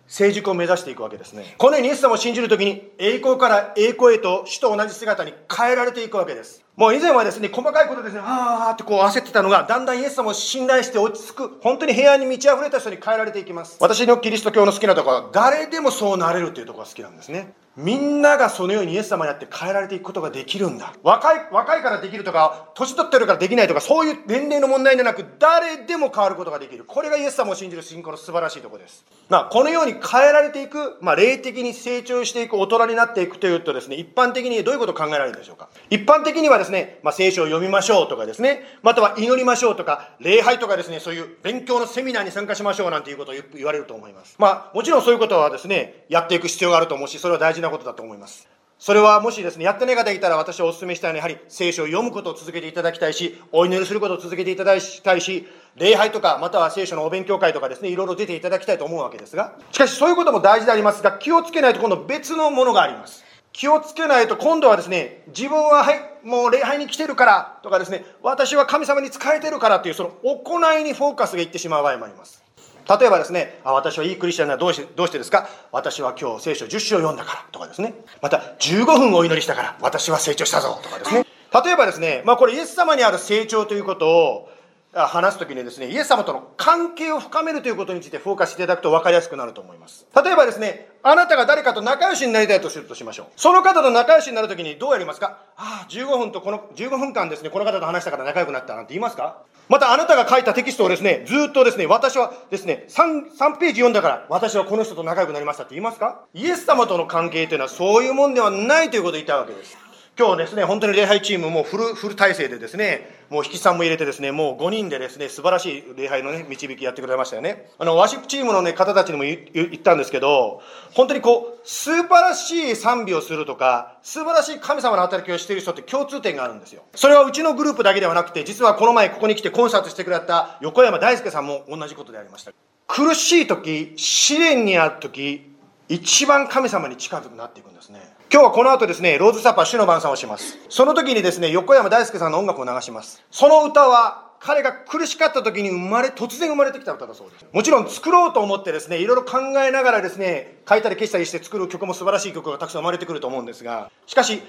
[0.09, 1.55] 成熟を目指していくわけですね。
[1.59, 6.65] このようにイエス様を信じるときに栄光から栄光へと死と同じ姿に変えられていくわけです。
[6.79, 13.79] もう以前はですね、細かいことですね、あーってこう焦ってたのが、だんだんイエス様を信頼して落ち着く、本当に平安に満ち溢れた人に変えられていきます。
[13.81, 17.53] 私のキリスト教の好きなところは、誰でもそうなれるというところが好きなんですね。
[17.79, 20.95] みんながそのようにイエス様にあって変えられていくことができるんだ。
[21.05, 26.85] 若い、若いからできるとか、年取ってるからできないとか、そういう年齢の問題でなく、誰でも変わることができる。
[26.85, 29.05] これがイエス様を信じる信仰の素晴らしいところです。
[29.29, 35.69] まあ、このように変えられていく、まあ、霊的に成長していく、大人になっていくというとですね、一般的にどういうことを考えられるでしょうか。
[35.89, 44.37] 一般的にはですね、ねまあ、聖書を読みましょうとかですね、または祈りましょうとか、礼拝とかですね、そういう勉強のセミナーに参加しましょうなんていうことを言われると思います。
[44.39, 48.49] まあ、もちろんそういうことはですね、やっていく必要があると思うし、それは大事なことだと思います。
[48.79, 63.25] それはもしですね、やってない方いたら私はお勧めしたいのは、やはり聖書を読むことを続けていただきたいし、お祈りすることを続けていただきたいし、礼拝とか、または聖書のお勉強会とかですね、いろいろ出ていただきたいと思うわけですが、しかしそういうことも大事でありますが、気をつけないと今度別のものがあります。
[63.59, 72.41] 気をつけないと今度はですね、自分ははい、もう礼拝に来てるからとかですね、私は神様に仕えてるからというその行いにフォーカスがいってしまう場合もあります。
[72.89, 75.49] 例えばですね、あ私はいいクリスチャンなどうしてどうしてですか？
[75.73, 77.95] 私は今日聖書10章を読んだからとかですね。
[78.23, 81.27] また15分お祈りしたから私は成長したぞとかですね。
[81.65, 84.51] 例えばですね、まあこれイエス様にある成長ということを
[84.95, 90.07] 話すときにですね、イエス様との関係を深めるということについてフォーカスしていただくと分かりやすくなると思います。
[90.25, 93.27] 例えばですね、あなたが誰かと仲良しになりたいとするとしましょう。
[93.37, 95.39] その方と仲良しになるときにどうやりますか？
[95.57, 99.43] ああ、15分とこの、15分間ですね、この方と話したから仲良くなったなんて言いますか？
[99.69, 106.25] またあなたが書いたテキストをですね、ずっとですね、私はですね、3、3ページ読んだから、私はこの人と仲良くなりましたって言いますか？
[106.33, 109.77] イエス様との関係というのはそういうもんではないということを言ったいわけです。
[110.19, 117.71] 今日ですね、本当に礼拝チームもフル、フル体制でですね、もう引きさんも入れてですね、もう5人でですね、素晴らしい礼拝のね、導きやってくれましたよね。
[117.79, 119.39] あの、ワシップチームのね、方たちにも言
[119.77, 120.61] ったんですけど、
[120.93, 126.83] 本当にこう、素晴らしい賛美をするとか、素晴らしい神様の働きをしている人って共通点があるんですよ。
[126.97, 132.51] それはうちのグループだけではなくて、実はこの前ここに来てコンサートしてくれた横山大輔さんも同じことでありました。
[132.89, 135.58] 苦しい時、試練にある時、
[135.89, 138.01] 一番神様に近づくなっていくんですね。
[138.31, 140.59] 今日はこの後ですね、ローズサッパー主の晩餐をします。
[140.69, 143.25] その時にですね、横山大輔さんの音楽を流します。
[143.31, 147.47] その歌は、彼が苦しかった時に生まれ、突然生まれてきた歌だそうです。
[147.51, 154.43] もちろん作ろうと思ってですね、いろいろ考えながらですね、書いたり消したりして作る曲も素晴らしい曲がたくさん生まれてくると思うんですが、しかし、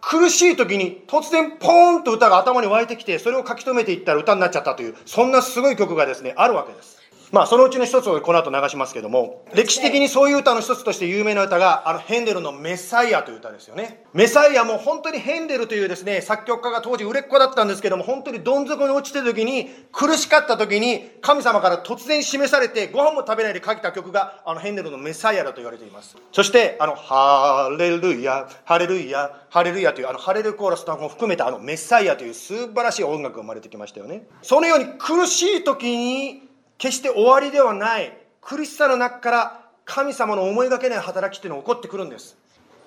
[0.00, 7.02] 苦しい時に突然ポーンと歌が頭に湧いてきて、それを書き留めていったら歌になっちゃったという、そんなすごい曲がですね、あるわけです。
[7.32, 14.04] まあ、そのうちの一つをこの後流しますけども、歴史的にそういう歌の一つとして有名な歌が、あの、ヘンデルのメサイアという歌ですよね。
[14.12, 26.16] メサイアも本当にヘンデルというですね、作曲家が当時売れっ子だったんですけども、本当にどん底に落ちてる時に、苦しかった時に、神様から突然示されて、ご飯も食べないで書いた曲が、あの、ヘンデルのメサイアだと言われています。
[26.32, 34.26] そして、あの、ハレルヤ、ハレルヤ、ハレルヤという、あの、ハレルコーラスとも含めた、あの、メサイアという素晴らしい音楽が生まれてきましたよね。
[34.42, 42.36] そのように苦しい時に、決して終わりではない苦しさの中から神様の思いがけない働きっていうのが起こってくるんです。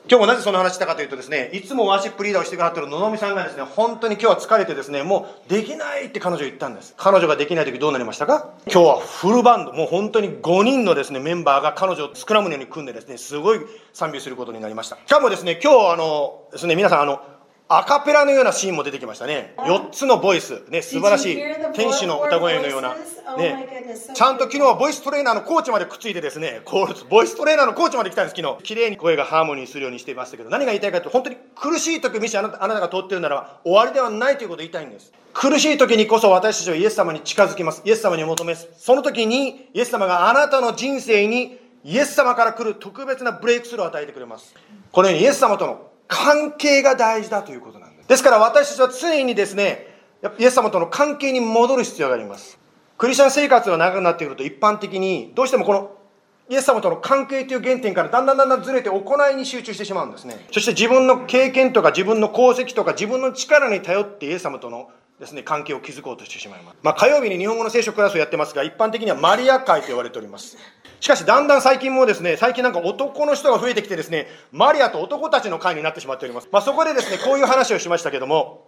[0.09, 6.93] 今日もなぜその話したかというとですねいつもワーシップリーダーをしてくださってる野々美さんがですね本当に今日は疲れてですねもうできないって彼女言ったんです。
[6.95, 8.53] 彼女ができない時どうなりましたか？
[8.71, 9.73] 今日はフルバンド。
[9.73, 13.59] もう本当に5人のですねメンバーが彼女をスクラムのように組んでですねすごい
[13.91, 14.97] 賛美することになりました。
[15.05, 17.21] しかもですね今日あのですね皆さんあの
[17.69, 19.53] アカペラのようなシーンも出てきましたね。
[19.57, 21.37] 4つのボイス、ね、素晴らしい
[21.73, 22.95] 天使の歌声のような、
[23.37, 28.63] ね、ちゃんと昨日はボイストレーナーのコーチまでくっついてですね、コールボイストレーナーのコーチまで来たんです、昨日。
[28.63, 35.11] 綺麗に声がハーモニーするようにしていましたけど、何が言いたいかというと、本当に苦しい時、もしあなたあなたが通っているならば、終わりではないということを言いたいんです。
[35.33, 37.81] 苦しい時にこそ私たちはイエス様に近づきます。
[37.83, 38.69] イエス様に求めます。
[38.77, 44.55] その時に、イエス様があなたの人生に、イエス様から来る特別なブレイクスルーを与えてくれます。
[44.91, 48.07] このようにイエス様との関係が大事だということなんです。
[48.09, 49.87] ですから私たちは常にですね、
[50.39, 52.57] イエス様との関係に戻る必要があります。
[52.97, 55.91] クリスチャン生活が長くなってくると一般的にどうしてもこの
[56.49, 60.47] イエス様との関係という原点からだんだんだんだんずれて行いに集中してしまうんですね。
[60.51, 64.89] そして自分の経験とか自分の功績とか自分の力に頼ってイエス様との
[65.19, 66.77] ですね、関係を築こうとしてしまいます。
[66.83, 70.57] まあ、火曜日に日本語の聖書クラスをやってますが、一般的にはマリア会と言われております。
[70.99, 76.49] しかし、だんだん最近もですね、最近なんか男の人が増えてきてですね、マリアと男たちの会になってしまっております。
[76.51, 78.67] まあ、そこでですね、こういう話をしましたけども、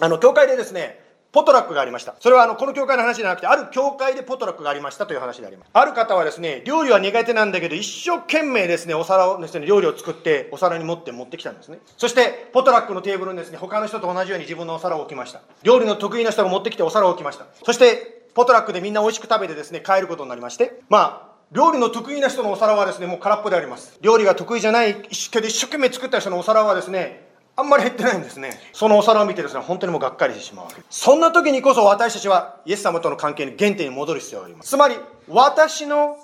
[0.00, 1.03] あの、教会でですね、
[1.34, 2.14] ポトラックがありました。
[2.20, 5.70] それはあの、この教会の話じゃなくて、ある教会でポトラックがありましたという話であります。
[5.72, 11.80] ある方はですね、料理は苦手なんだけど、一生懸命ですね、お皿をですね、料理を作って、お皿に持って持ってきたんですね。
[11.98, 15.40] そして、ポトラックのテーブルにですね、他の人と同じように自分のお皿を置きました。
[15.64, 17.46] 料理の得意な人が持ってきてお皿を置きました。
[17.64, 23.98] そして、ポトラックでみんな美味しく食べてですね、帰ることになりまして、まあ、料理の得意な人のお皿はですね、もう空っぽであります。
[24.00, 27.23] 料理が得意じゃないけど一生懸命作った人のお皿はですね、
[27.56, 28.58] あんまり減ってないんですね。
[28.72, 30.82] そのお皿を見てですね、本当にもうがっかりしてしまうわけ。
[30.90, 34.70] そんな時にこそ私たちはイエス様との関係に原点に戻る必要があります。
[34.70, 34.96] つまり、
[35.28, 36.18] 私の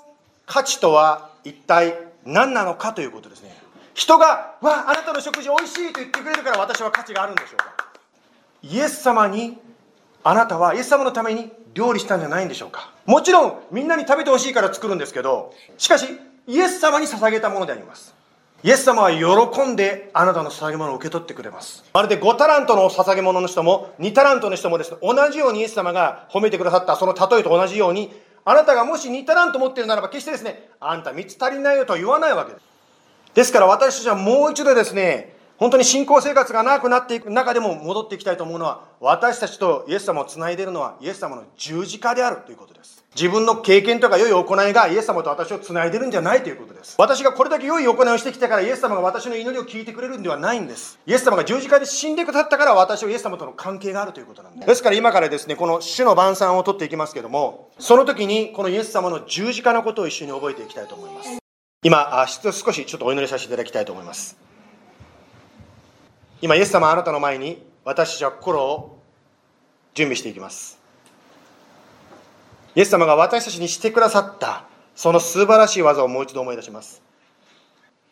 [0.45, 3.57] 価値とは一体何なのかということですね。
[3.93, 7.87] 人が、わあ、あなたの食事おいしいと言ってくれるから私は価値があるんでしょうか。
[8.63, 9.57] イエス様に、
[10.23, 12.91] あなたはイエス様のために料理したんじゃないんでしょうか。
[13.05, 16.07] もちろん、みんなに食べてほしいから作るんですけど、しかし、
[16.47, 18.13] イエス様に捧げたものであります。
[18.63, 21.83] イエス様は喜んであなたの捧げ物を受け取ってくれます。
[21.93, 28.13] まるで5タラントの捧げ物の人も2タラントの人もです、同じようにイエス様が褒めてくださったその例えと同じように、
[28.45, 32.65] あなたがもし2タラント持っているならば決してですね、あんた3つ足りないよと言わないわけです。
[33.33, 43.00] ですから私たちはもう一度ですね、本当に信仰生活が長くなっていく中でも戻っていきたいと思うのは、私たちとイエス様をつないでいるのは、イエス様の十字架であるということです。
[43.13, 46.95] 自分の経験とか良い行いがイエス様と私をつないでるんじゃないということです。
[46.97, 50.97] 私がこれだけ良い行いをしてきたから、イエス様が私の祈りを聞いてくれるんではないんです。
[51.05, 54.67] イエス様が十字架で死んでくださったから、私はイエス様との関係があるということなんです。
[54.67, 61.37] ですから今からですね、この主の晩餐をとっていきますけども、その時にこのイエス様の十字架のことを一緒に覚えていきたいと思います。
[61.83, 64.37] 今、少しちょっとお祈りさせていただきたいと思います。
[66.43, 68.99] 今イエス様あなたの前に私たちは心を
[69.93, 70.80] 準備していきます
[72.75, 74.65] イエス様が私たちにしてくださった
[74.95, 77.01] その素晴らしい技をもう一度思い出します。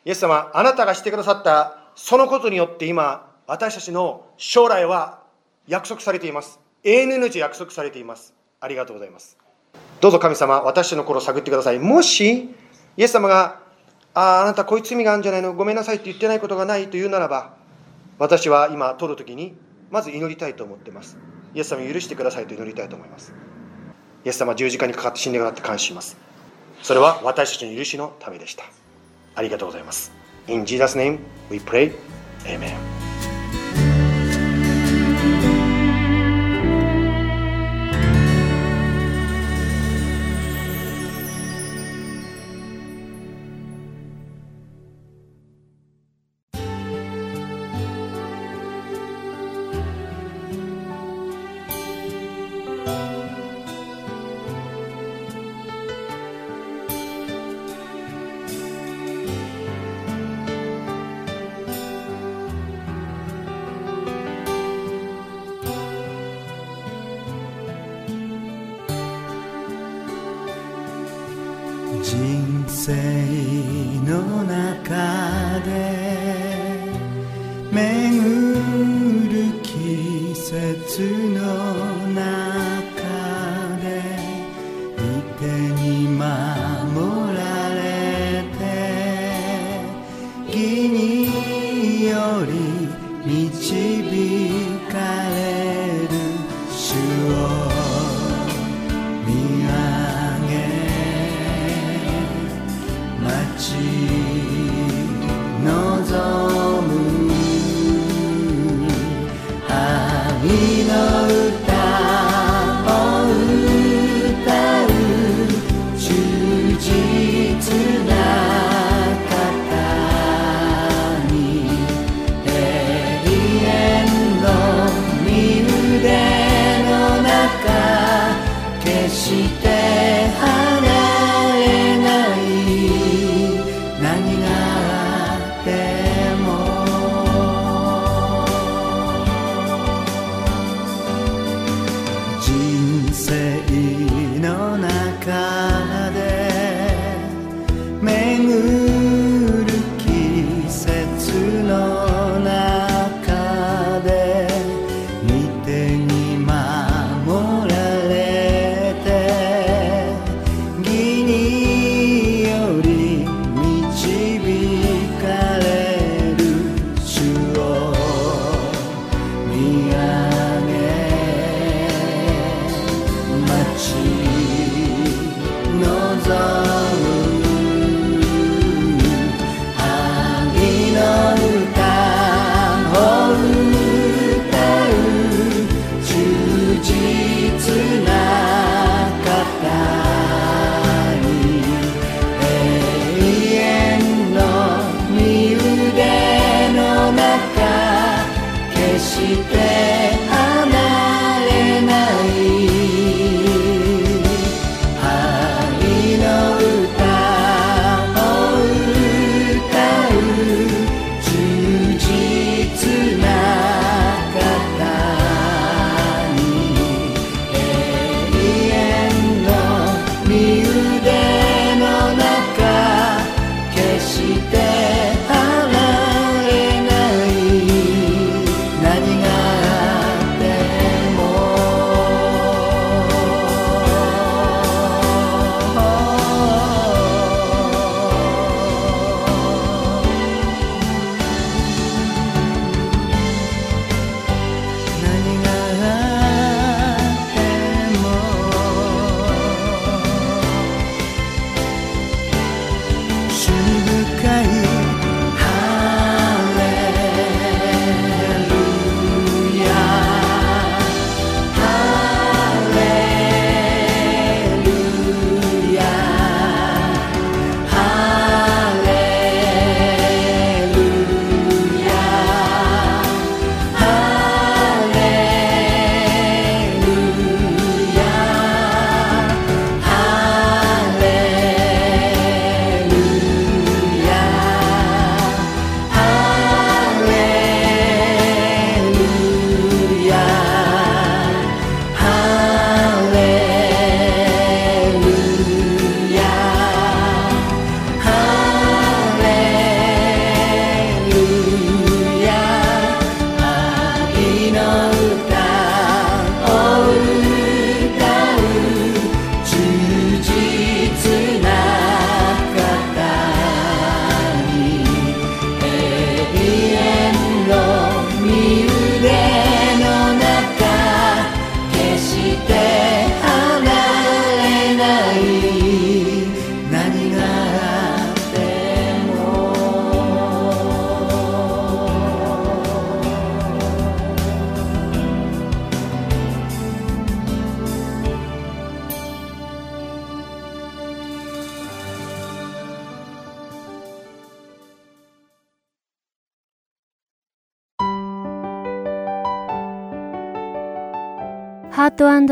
[0.06, 5.22] イエス様あなたがしてくださったそのことによって今私たちの将来は
[5.68, 6.60] 約束されています。
[6.84, 8.34] 永遠の命約束されています。
[8.62, 9.38] ありがとうございます。
[10.02, 11.80] どうぞ神様私の心を探ってください。
[11.80, 12.56] もし
[12.98, 13.62] イエス様が
[14.14, 15.54] あああなたこういう罪があるんじゃないの？
[15.54, 17.54] ごめんなさいって言ってないことがないというならば
[18.18, 19.56] 私は今取るときに
[19.92, 21.18] まず祈りたいと思っています。
[21.54, 23.34] イエス様許してくださいと祈りたいと思います。
[24.26, 26.18] イエス様十字架にかかって死んでくださって感謝します。
[26.82, 28.64] それは私たちの許しのためでした。
[29.36, 30.12] ありがとうございます。
[30.48, 31.94] In Jesus name we pray.
[32.46, 32.99] Amen.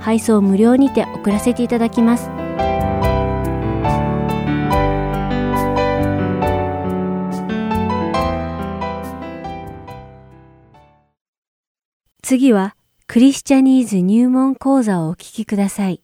[0.00, 2.30] 配送無料にて送らせていただきます。
[12.22, 12.76] 次は
[13.06, 16.02] クリスチャニーズ入門講座をお聞きください。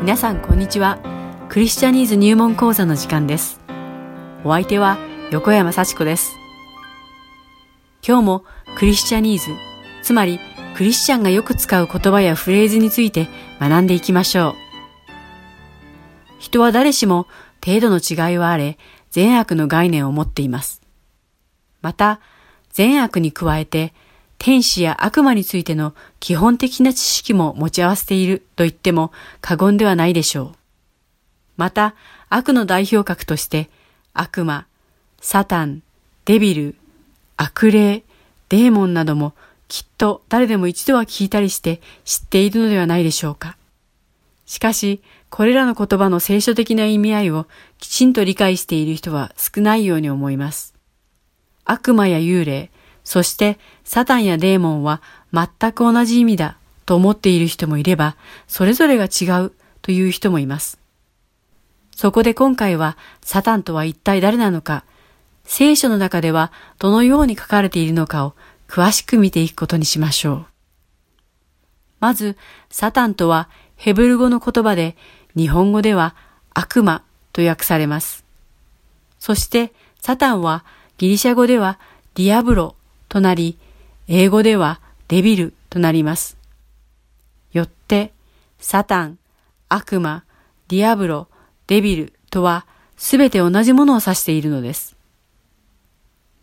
[0.00, 0.98] 皆さんこんにちは。
[1.48, 3.60] クリスチャニーズ入門講座の時間です。
[4.44, 6.36] お相手は横山幸子です。
[8.04, 8.44] 今日も
[8.76, 9.52] クリスチャニーズ
[10.02, 10.40] つまり
[10.74, 13.28] クリスチャンがよく使う言葉やフレーズについて
[13.60, 14.54] 学んでいきましょう。
[16.40, 17.28] 人は誰しも
[17.64, 18.76] 程度の違いはあれ
[19.10, 20.82] 善悪の概念を持っています。
[21.80, 22.18] また
[22.70, 23.94] 善悪に加えて
[24.38, 30.52] 天使や悪魔についての基本的な知識も持ち合わせていると言っても過言ではないでしょう。
[31.56, 31.94] また、
[32.30, 33.68] 悪の代表格として、
[34.14, 34.66] 悪魔、
[35.20, 35.82] サタン、
[36.24, 36.74] デビル、
[37.36, 38.02] 悪霊、
[38.48, 39.34] デーモンなども
[39.68, 43.56] きっと誰でも一度は聞いたりして知っているのではないでしょうか。
[44.46, 47.46] しかし、これらの言葉の聖書的な意味合いを
[47.78, 50.74] きちんと理解している人は少ないように思います。
[51.64, 52.70] 悪魔や幽霊、
[53.04, 55.02] そしてサタンやデーモンは
[55.32, 58.16] 全く同じ意味だと思っている人もいれば、
[58.48, 59.52] それぞれが違う
[59.82, 60.80] という人もいます。
[61.94, 64.84] そこで今回はサタンとは一体誰なのか、
[65.44, 68.34] 聖書の中ではどのように書かれているのかを
[68.68, 70.46] 詳しく見ていくことにしましょう。
[71.98, 72.36] まず、
[72.70, 74.96] サタンとはヘブル語の言葉で
[75.36, 76.14] 日本語では
[76.54, 78.24] 悪魔と訳されます。
[79.18, 80.64] そして、サタンは
[80.98, 81.78] ギリシャ語では
[82.14, 82.74] ディアブロ
[83.08, 83.58] となり、
[84.08, 86.36] 英語ではデビルとなります。
[87.52, 88.12] よって、
[88.58, 89.18] サタン、
[89.68, 90.24] 悪魔、
[90.68, 91.28] ディアブロ、
[91.66, 92.66] デビルとは
[92.96, 94.96] すべて同じものを指しているのです。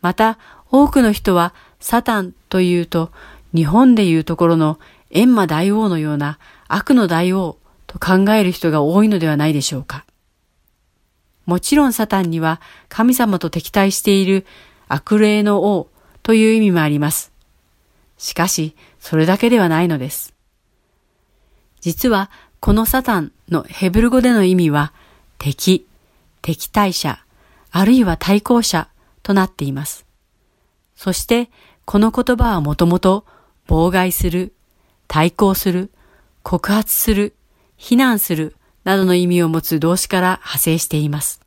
[0.07, 0.37] また、
[0.71, 3.11] 多くの人はサタンというと、
[3.53, 4.79] 日本でいうところの
[5.11, 6.39] 閻魔大王のような
[6.69, 10.05] 悪の大王と考える人が多いのではないでしょうか。
[11.45, 14.45] もちろんサタンには神様と敵対している
[14.87, 15.89] 悪霊の王
[16.23, 17.33] という意味もあります。
[18.17, 20.33] しかし、それだけではないのです。
[21.81, 22.31] 実は、
[22.61, 24.93] このサタンのヘブル語での意味は、
[25.37, 25.85] 敵、
[26.41, 27.19] 敵対者、
[27.71, 28.87] あるいは対抗者
[29.27, 30.05] となっています。
[30.95, 31.49] そして、
[31.83, 33.25] この言葉はもともと、
[33.67, 34.53] 妨害する、
[35.09, 35.91] 対抗する、
[36.43, 37.35] 告発する、
[37.75, 38.55] 非難する
[38.85, 41.41] などの意味を持つ動詞から派生しています。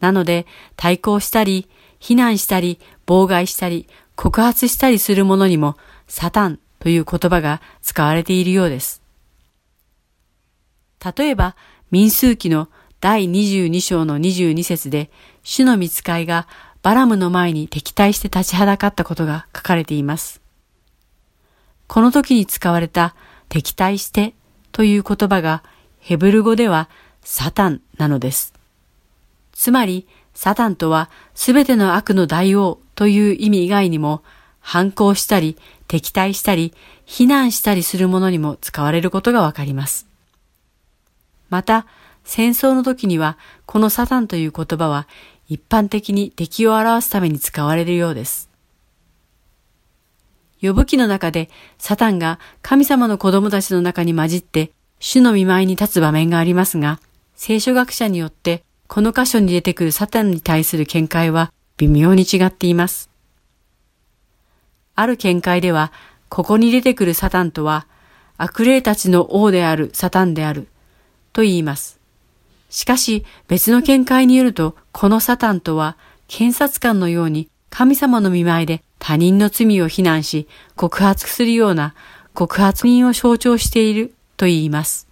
[0.00, 0.46] なので、
[0.76, 1.68] 対抗したり、
[1.98, 5.76] 非難したり、妨害したり、告発したりするものにも、
[6.08, 9.02] サタンという言葉が使われているようです。
[11.16, 11.54] 例えば、
[11.90, 12.70] 民数記の
[13.02, 15.10] 第22章の22節で、
[15.42, 16.46] 主の見つかいが
[16.82, 20.40] バラムの前に敵対して立ちはだかったことが書かれています。
[21.88, 23.16] この時に使われた
[23.48, 24.34] 敵対して
[24.70, 25.64] という言葉が
[25.98, 26.88] ヘブル語では
[27.22, 28.54] サタンなのです。
[29.52, 34.22] つまり、サタンとはすべての悪の大王という意味以外にも
[34.60, 36.72] 反抗したり敵対したり
[37.04, 40.06] 非難したりするものにも使われることがわかります。
[41.50, 41.84] また、
[42.24, 45.08] 戦争の時にはこのサタンという言葉は
[45.48, 48.48] 一般的に敵を表すために使われるようです。
[50.60, 54.70] 呼ぶ記の中でサタンが神様の子供たちの中に混じって
[55.00, 57.00] 主の見舞いに立つ場面がありますが、
[57.34, 63.12] 聖書学者によってこの箇所に出てくるサタンに対する見解は微妙に違っています。
[64.94, 65.92] ある見解では、
[66.28, 67.86] ここに出てくるサタンとは、
[68.36, 70.68] 悪霊たちの王であるサタンである、
[71.32, 72.01] と言います。
[72.72, 81.94] しかし別の見解によると、このサタンとは検察官のように神様の見舞いで他人の罪を非難し告発するような
[82.32, 85.06] 告発人を象徴していると言います。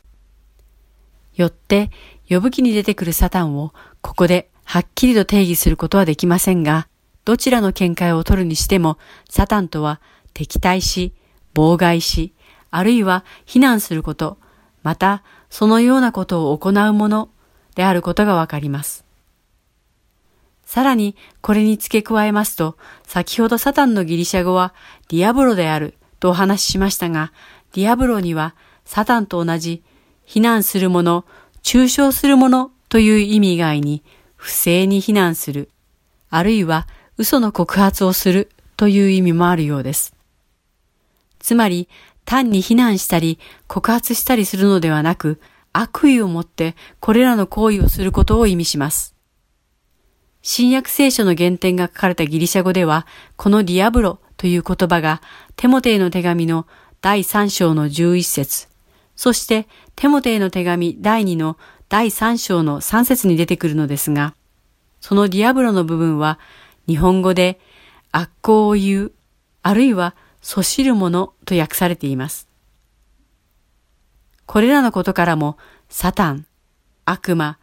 [1.35, 1.91] よって、
[2.31, 6.89] 呼ぶ記に出てくるサタンをここではっきりと定義することはできませんが、
[7.27, 8.97] どちらの見解を取るにしても、
[9.29, 10.01] サタンとは
[10.33, 11.13] 敵対し、
[11.55, 12.33] 妨害し、
[12.71, 14.39] あるいは非難すること、
[14.83, 17.29] またそのようなことを行うもの
[17.75, 19.05] であることがわかります。
[20.65, 24.73] さらに、これに付け加えますと、先ほどサタンのギリシャ語は
[25.09, 27.33] ディアブロであるとお話ししましたが、
[27.73, 28.55] ディアブロには
[28.85, 29.83] サタンと同じ
[30.25, 31.25] 非難する者、
[31.65, 34.05] 抽象する者という意味以外に、
[34.37, 35.71] 不正に非難する、
[36.31, 36.87] あるいは
[37.19, 40.15] 嘘の告発をするという意味もあるようです。
[41.41, 41.89] つまり、
[42.25, 45.41] 単に非難したり告発したりするのではなく、
[45.73, 49.15] 悪意を持ってこれらの行為をすることを意味します。
[50.43, 53.07] 新約聖書の原点が書かれたギリシャ語では、
[53.37, 55.21] このディアブロという言葉が
[55.57, 56.67] テモテへの手紙の
[57.03, 58.69] 第3章の11節
[59.17, 61.59] そしてテモテへの手紙第2の
[61.91, 64.35] 第3章の3節に出てくるのですが、
[65.01, 66.39] そのディアブロの部分は
[66.87, 67.61] 日本語で
[68.13, 69.13] 悪行を言う、
[69.63, 72.50] あるいはそしるものと訳されています。
[74.53, 75.57] これらのことからも、
[75.89, 76.45] サタン、
[77.05, 77.57] 悪魔、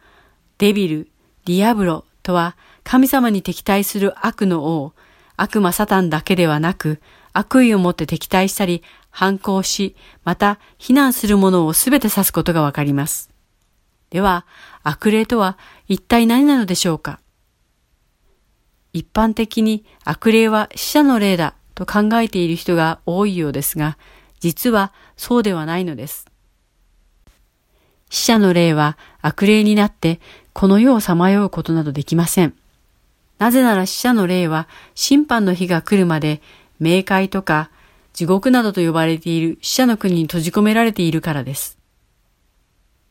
[0.56, 1.10] デビル、
[1.44, 4.94] ディアブロとは神様に敵対する悪の王、
[5.36, 7.02] 悪魔サタンだけではなく、
[7.34, 13.28] 悪意を持って敵対したり、反抗し、また非難するものをすべて指すことがわかります。
[14.08, 14.46] では、
[14.82, 15.58] 悪霊とは
[15.88, 17.20] 一体何なのでしょうか？
[18.94, 23.98] 一般的に悪霊は死者の霊だと考えている人が多いようですが、
[24.40, 26.27] 実はそうではないのです。
[28.10, 30.20] 死者の霊は悪霊になって
[30.52, 32.54] この世をさまようことなどできません。
[33.38, 36.40] なぜなら死者の霊は審判の日が来るまで
[36.80, 37.70] 冥界とか
[38.12, 41.78] 地獄などと呼ばれている死者の国に閉じ込められているからです。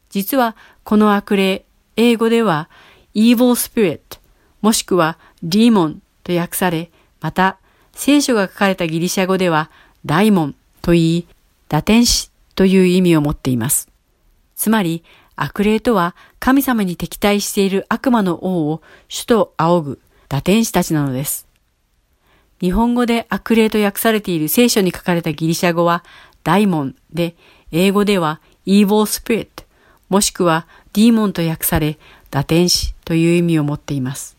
[0.10, 2.70] 実はこの悪霊、英語では
[3.14, 4.20] evil spirit
[4.62, 6.90] もしくは demon と訳され、
[7.22, 7.58] また
[7.94, 9.72] 聖書が書かれたギリシャ語では、
[10.06, 11.28] 大門と言い、
[11.70, 13.90] 打天使という意味を持っています。
[14.58, 15.04] つまり、
[15.36, 21.48] 悪霊とは神様に敵対している悪魔の王を主と仰ぐ打天使たちなのです。
[22.60, 26.04] 日本語で悪霊と訳されている聖書に書かれたギリシャ語は
[26.44, 27.36] ダイモンで、
[27.72, 29.48] 英語では evil spirit
[30.10, 32.00] もしくはディーモンと訳され
[32.32, 34.38] 打天使という意味を持っています。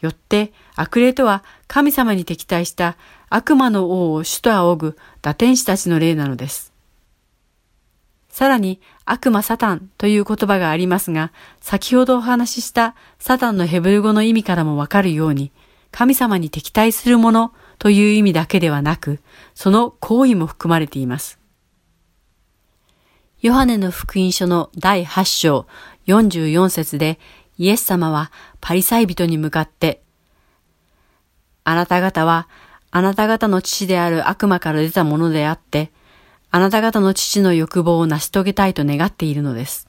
[0.00, 2.96] よって悪霊とは神様に敵対した
[3.30, 6.72] 悪魔の王を主と仰ぐ打天使たちの霊なのです。
[8.28, 15.52] さらに悪魔サタンという言葉がありますが、先ほどお話ししたサタンのヘブル語の意味からもわかるように、
[15.90, 19.20] 神様に敵対するものという意味だけではなく、
[19.54, 21.38] その行為も含まれています。
[23.40, 25.66] ヨハネの福音書の第8章
[26.06, 27.18] 44節で、
[27.56, 28.30] イエス様は
[28.60, 30.02] パリサイ人に向かって、
[31.64, 32.48] あなた方は、
[32.90, 35.92] あなた方の父である悪魔から出たものであって、
[36.50, 39.88] あなた方の父の欲望を成し遂げたいと願っているのです。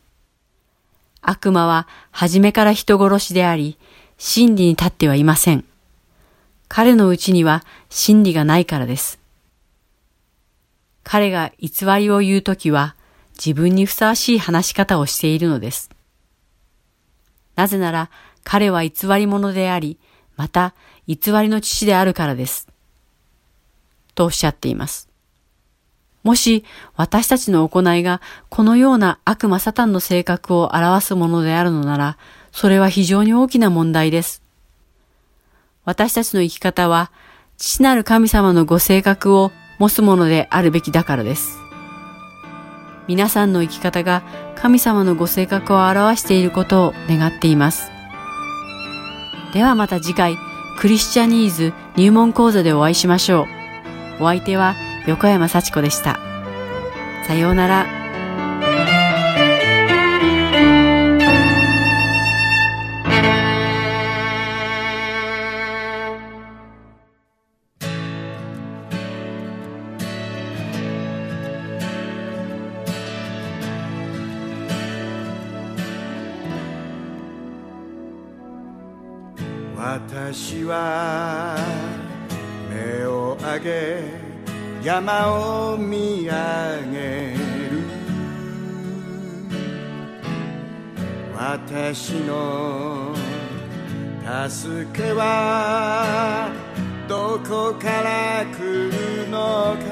[1.22, 3.78] 悪魔は初めから人殺しであり、
[4.18, 5.64] 真理に立ってはいません。
[6.68, 9.20] 彼のうちには真理がないからです。
[11.04, 12.96] 彼が偽りを言うときは
[13.34, 15.90] 自分にふさわしい話し方をしているのです。
[17.56, 18.10] なぜなら
[18.44, 19.98] 彼は偽り者であり、
[20.36, 20.74] また
[21.08, 22.68] 偽りの父であるからです。
[24.14, 25.09] とおっしゃっています。
[26.24, 26.66] もし
[26.96, 32.18] 私たちの行いがこのような悪魔サタンの性格を表すものであるのなら、
[32.52, 34.44] それは非常に大きな問題です。
[35.86, 37.12] 私たちの生き方は、
[37.58, 41.58] 父なる神様のご性格を持つものであるべきだからです。
[43.08, 44.22] 皆さんの生き方が
[44.56, 47.90] 神様のご性格を表していることを願っています。
[49.54, 50.38] ではまた次回、
[50.78, 53.48] クリスチャニーズ入門講座でお会いしましょ
[54.20, 54.24] う。
[54.24, 54.76] お相手は
[55.08, 56.20] 横山幸子でした。
[57.26, 58.00] さようなら。
[79.82, 81.58] 私は
[82.70, 84.29] 目を上げ
[84.82, 86.32] 山を見上
[86.90, 87.40] げる。
[91.36, 93.14] 私の
[94.48, 96.50] 助けは
[97.10, 98.60] どこから来
[98.90, 99.90] るのか。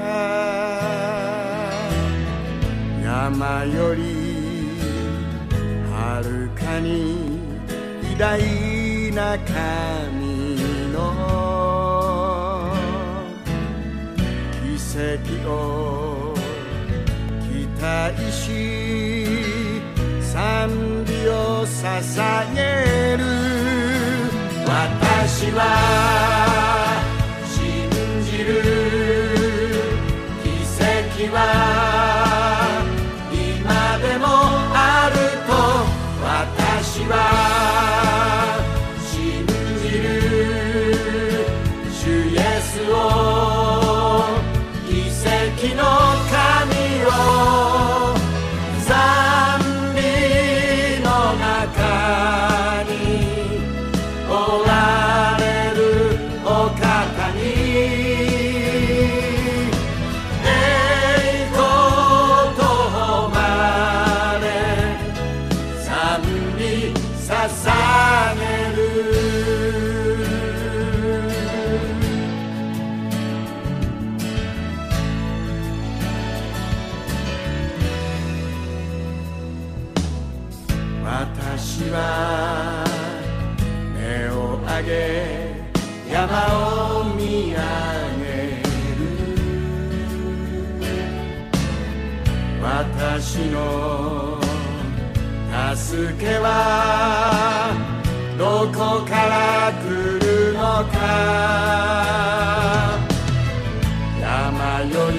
[3.02, 4.00] 山より
[5.92, 7.38] はるかに
[8.14, 10.07] 偉大な神。
[14.98, 16.34] 奇跡を
[17.42, 17.86] 期待
[18.32, 18.42] し
[20.20, 23.22] 賛美を捧げる。
[24.66, 25.60] 私は
[27.46, 27.88] 信
[28.24, 28.50] じる
[30.42, 31.38] 奇跡は
[33.30, 34.26] 今でも
[34.74, 35.50] あると
[36.26, 37.47] 私は
[66.58, 66.92] 賛美
[67.28, 68.42] 捧げ
[68.74, 68.78] る。
[81.04, 81.96] 私は
[83.94, 83.96] 目
[84.30, 84.90] を上げ
[86.10, 86.26] 山
[87.00, 87.58] を見上
[88.18, 88.26] げ
[88.62, 89.06] る。
[92.60, 94.17] 私の
[95.78, 97.72] 助けは
[98.36, 99.84] どこから来
[100.18, 100.60] るの
[100.92, 100.96] か。
[104.20, 105.16] 山より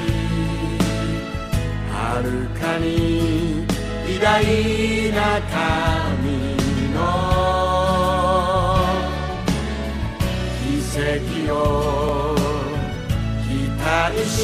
[1.89, 1.93] は
[2.23, 2.27] る
[2.59, 3.65] かに
[4.05, 4.27] 偉大
[5.13, 5.17] な
[5.49, 5.57] 神
[6.93, 6.97] の
[10.59, 10.61] 奇
[10.99, 11.55] 跡を
[13.47, 13.49] 期
[13.81, 13.83] 待
[14.29, 14.37] し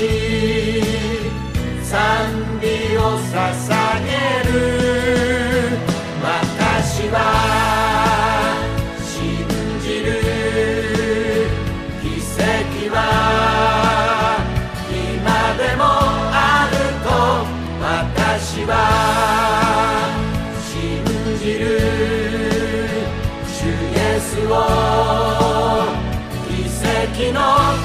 [1.84, 1.91] 賛
[2.61, 2.66] 美
[2.97, 3.85] を捧げ。
[26.47, 27.85] 奇跡の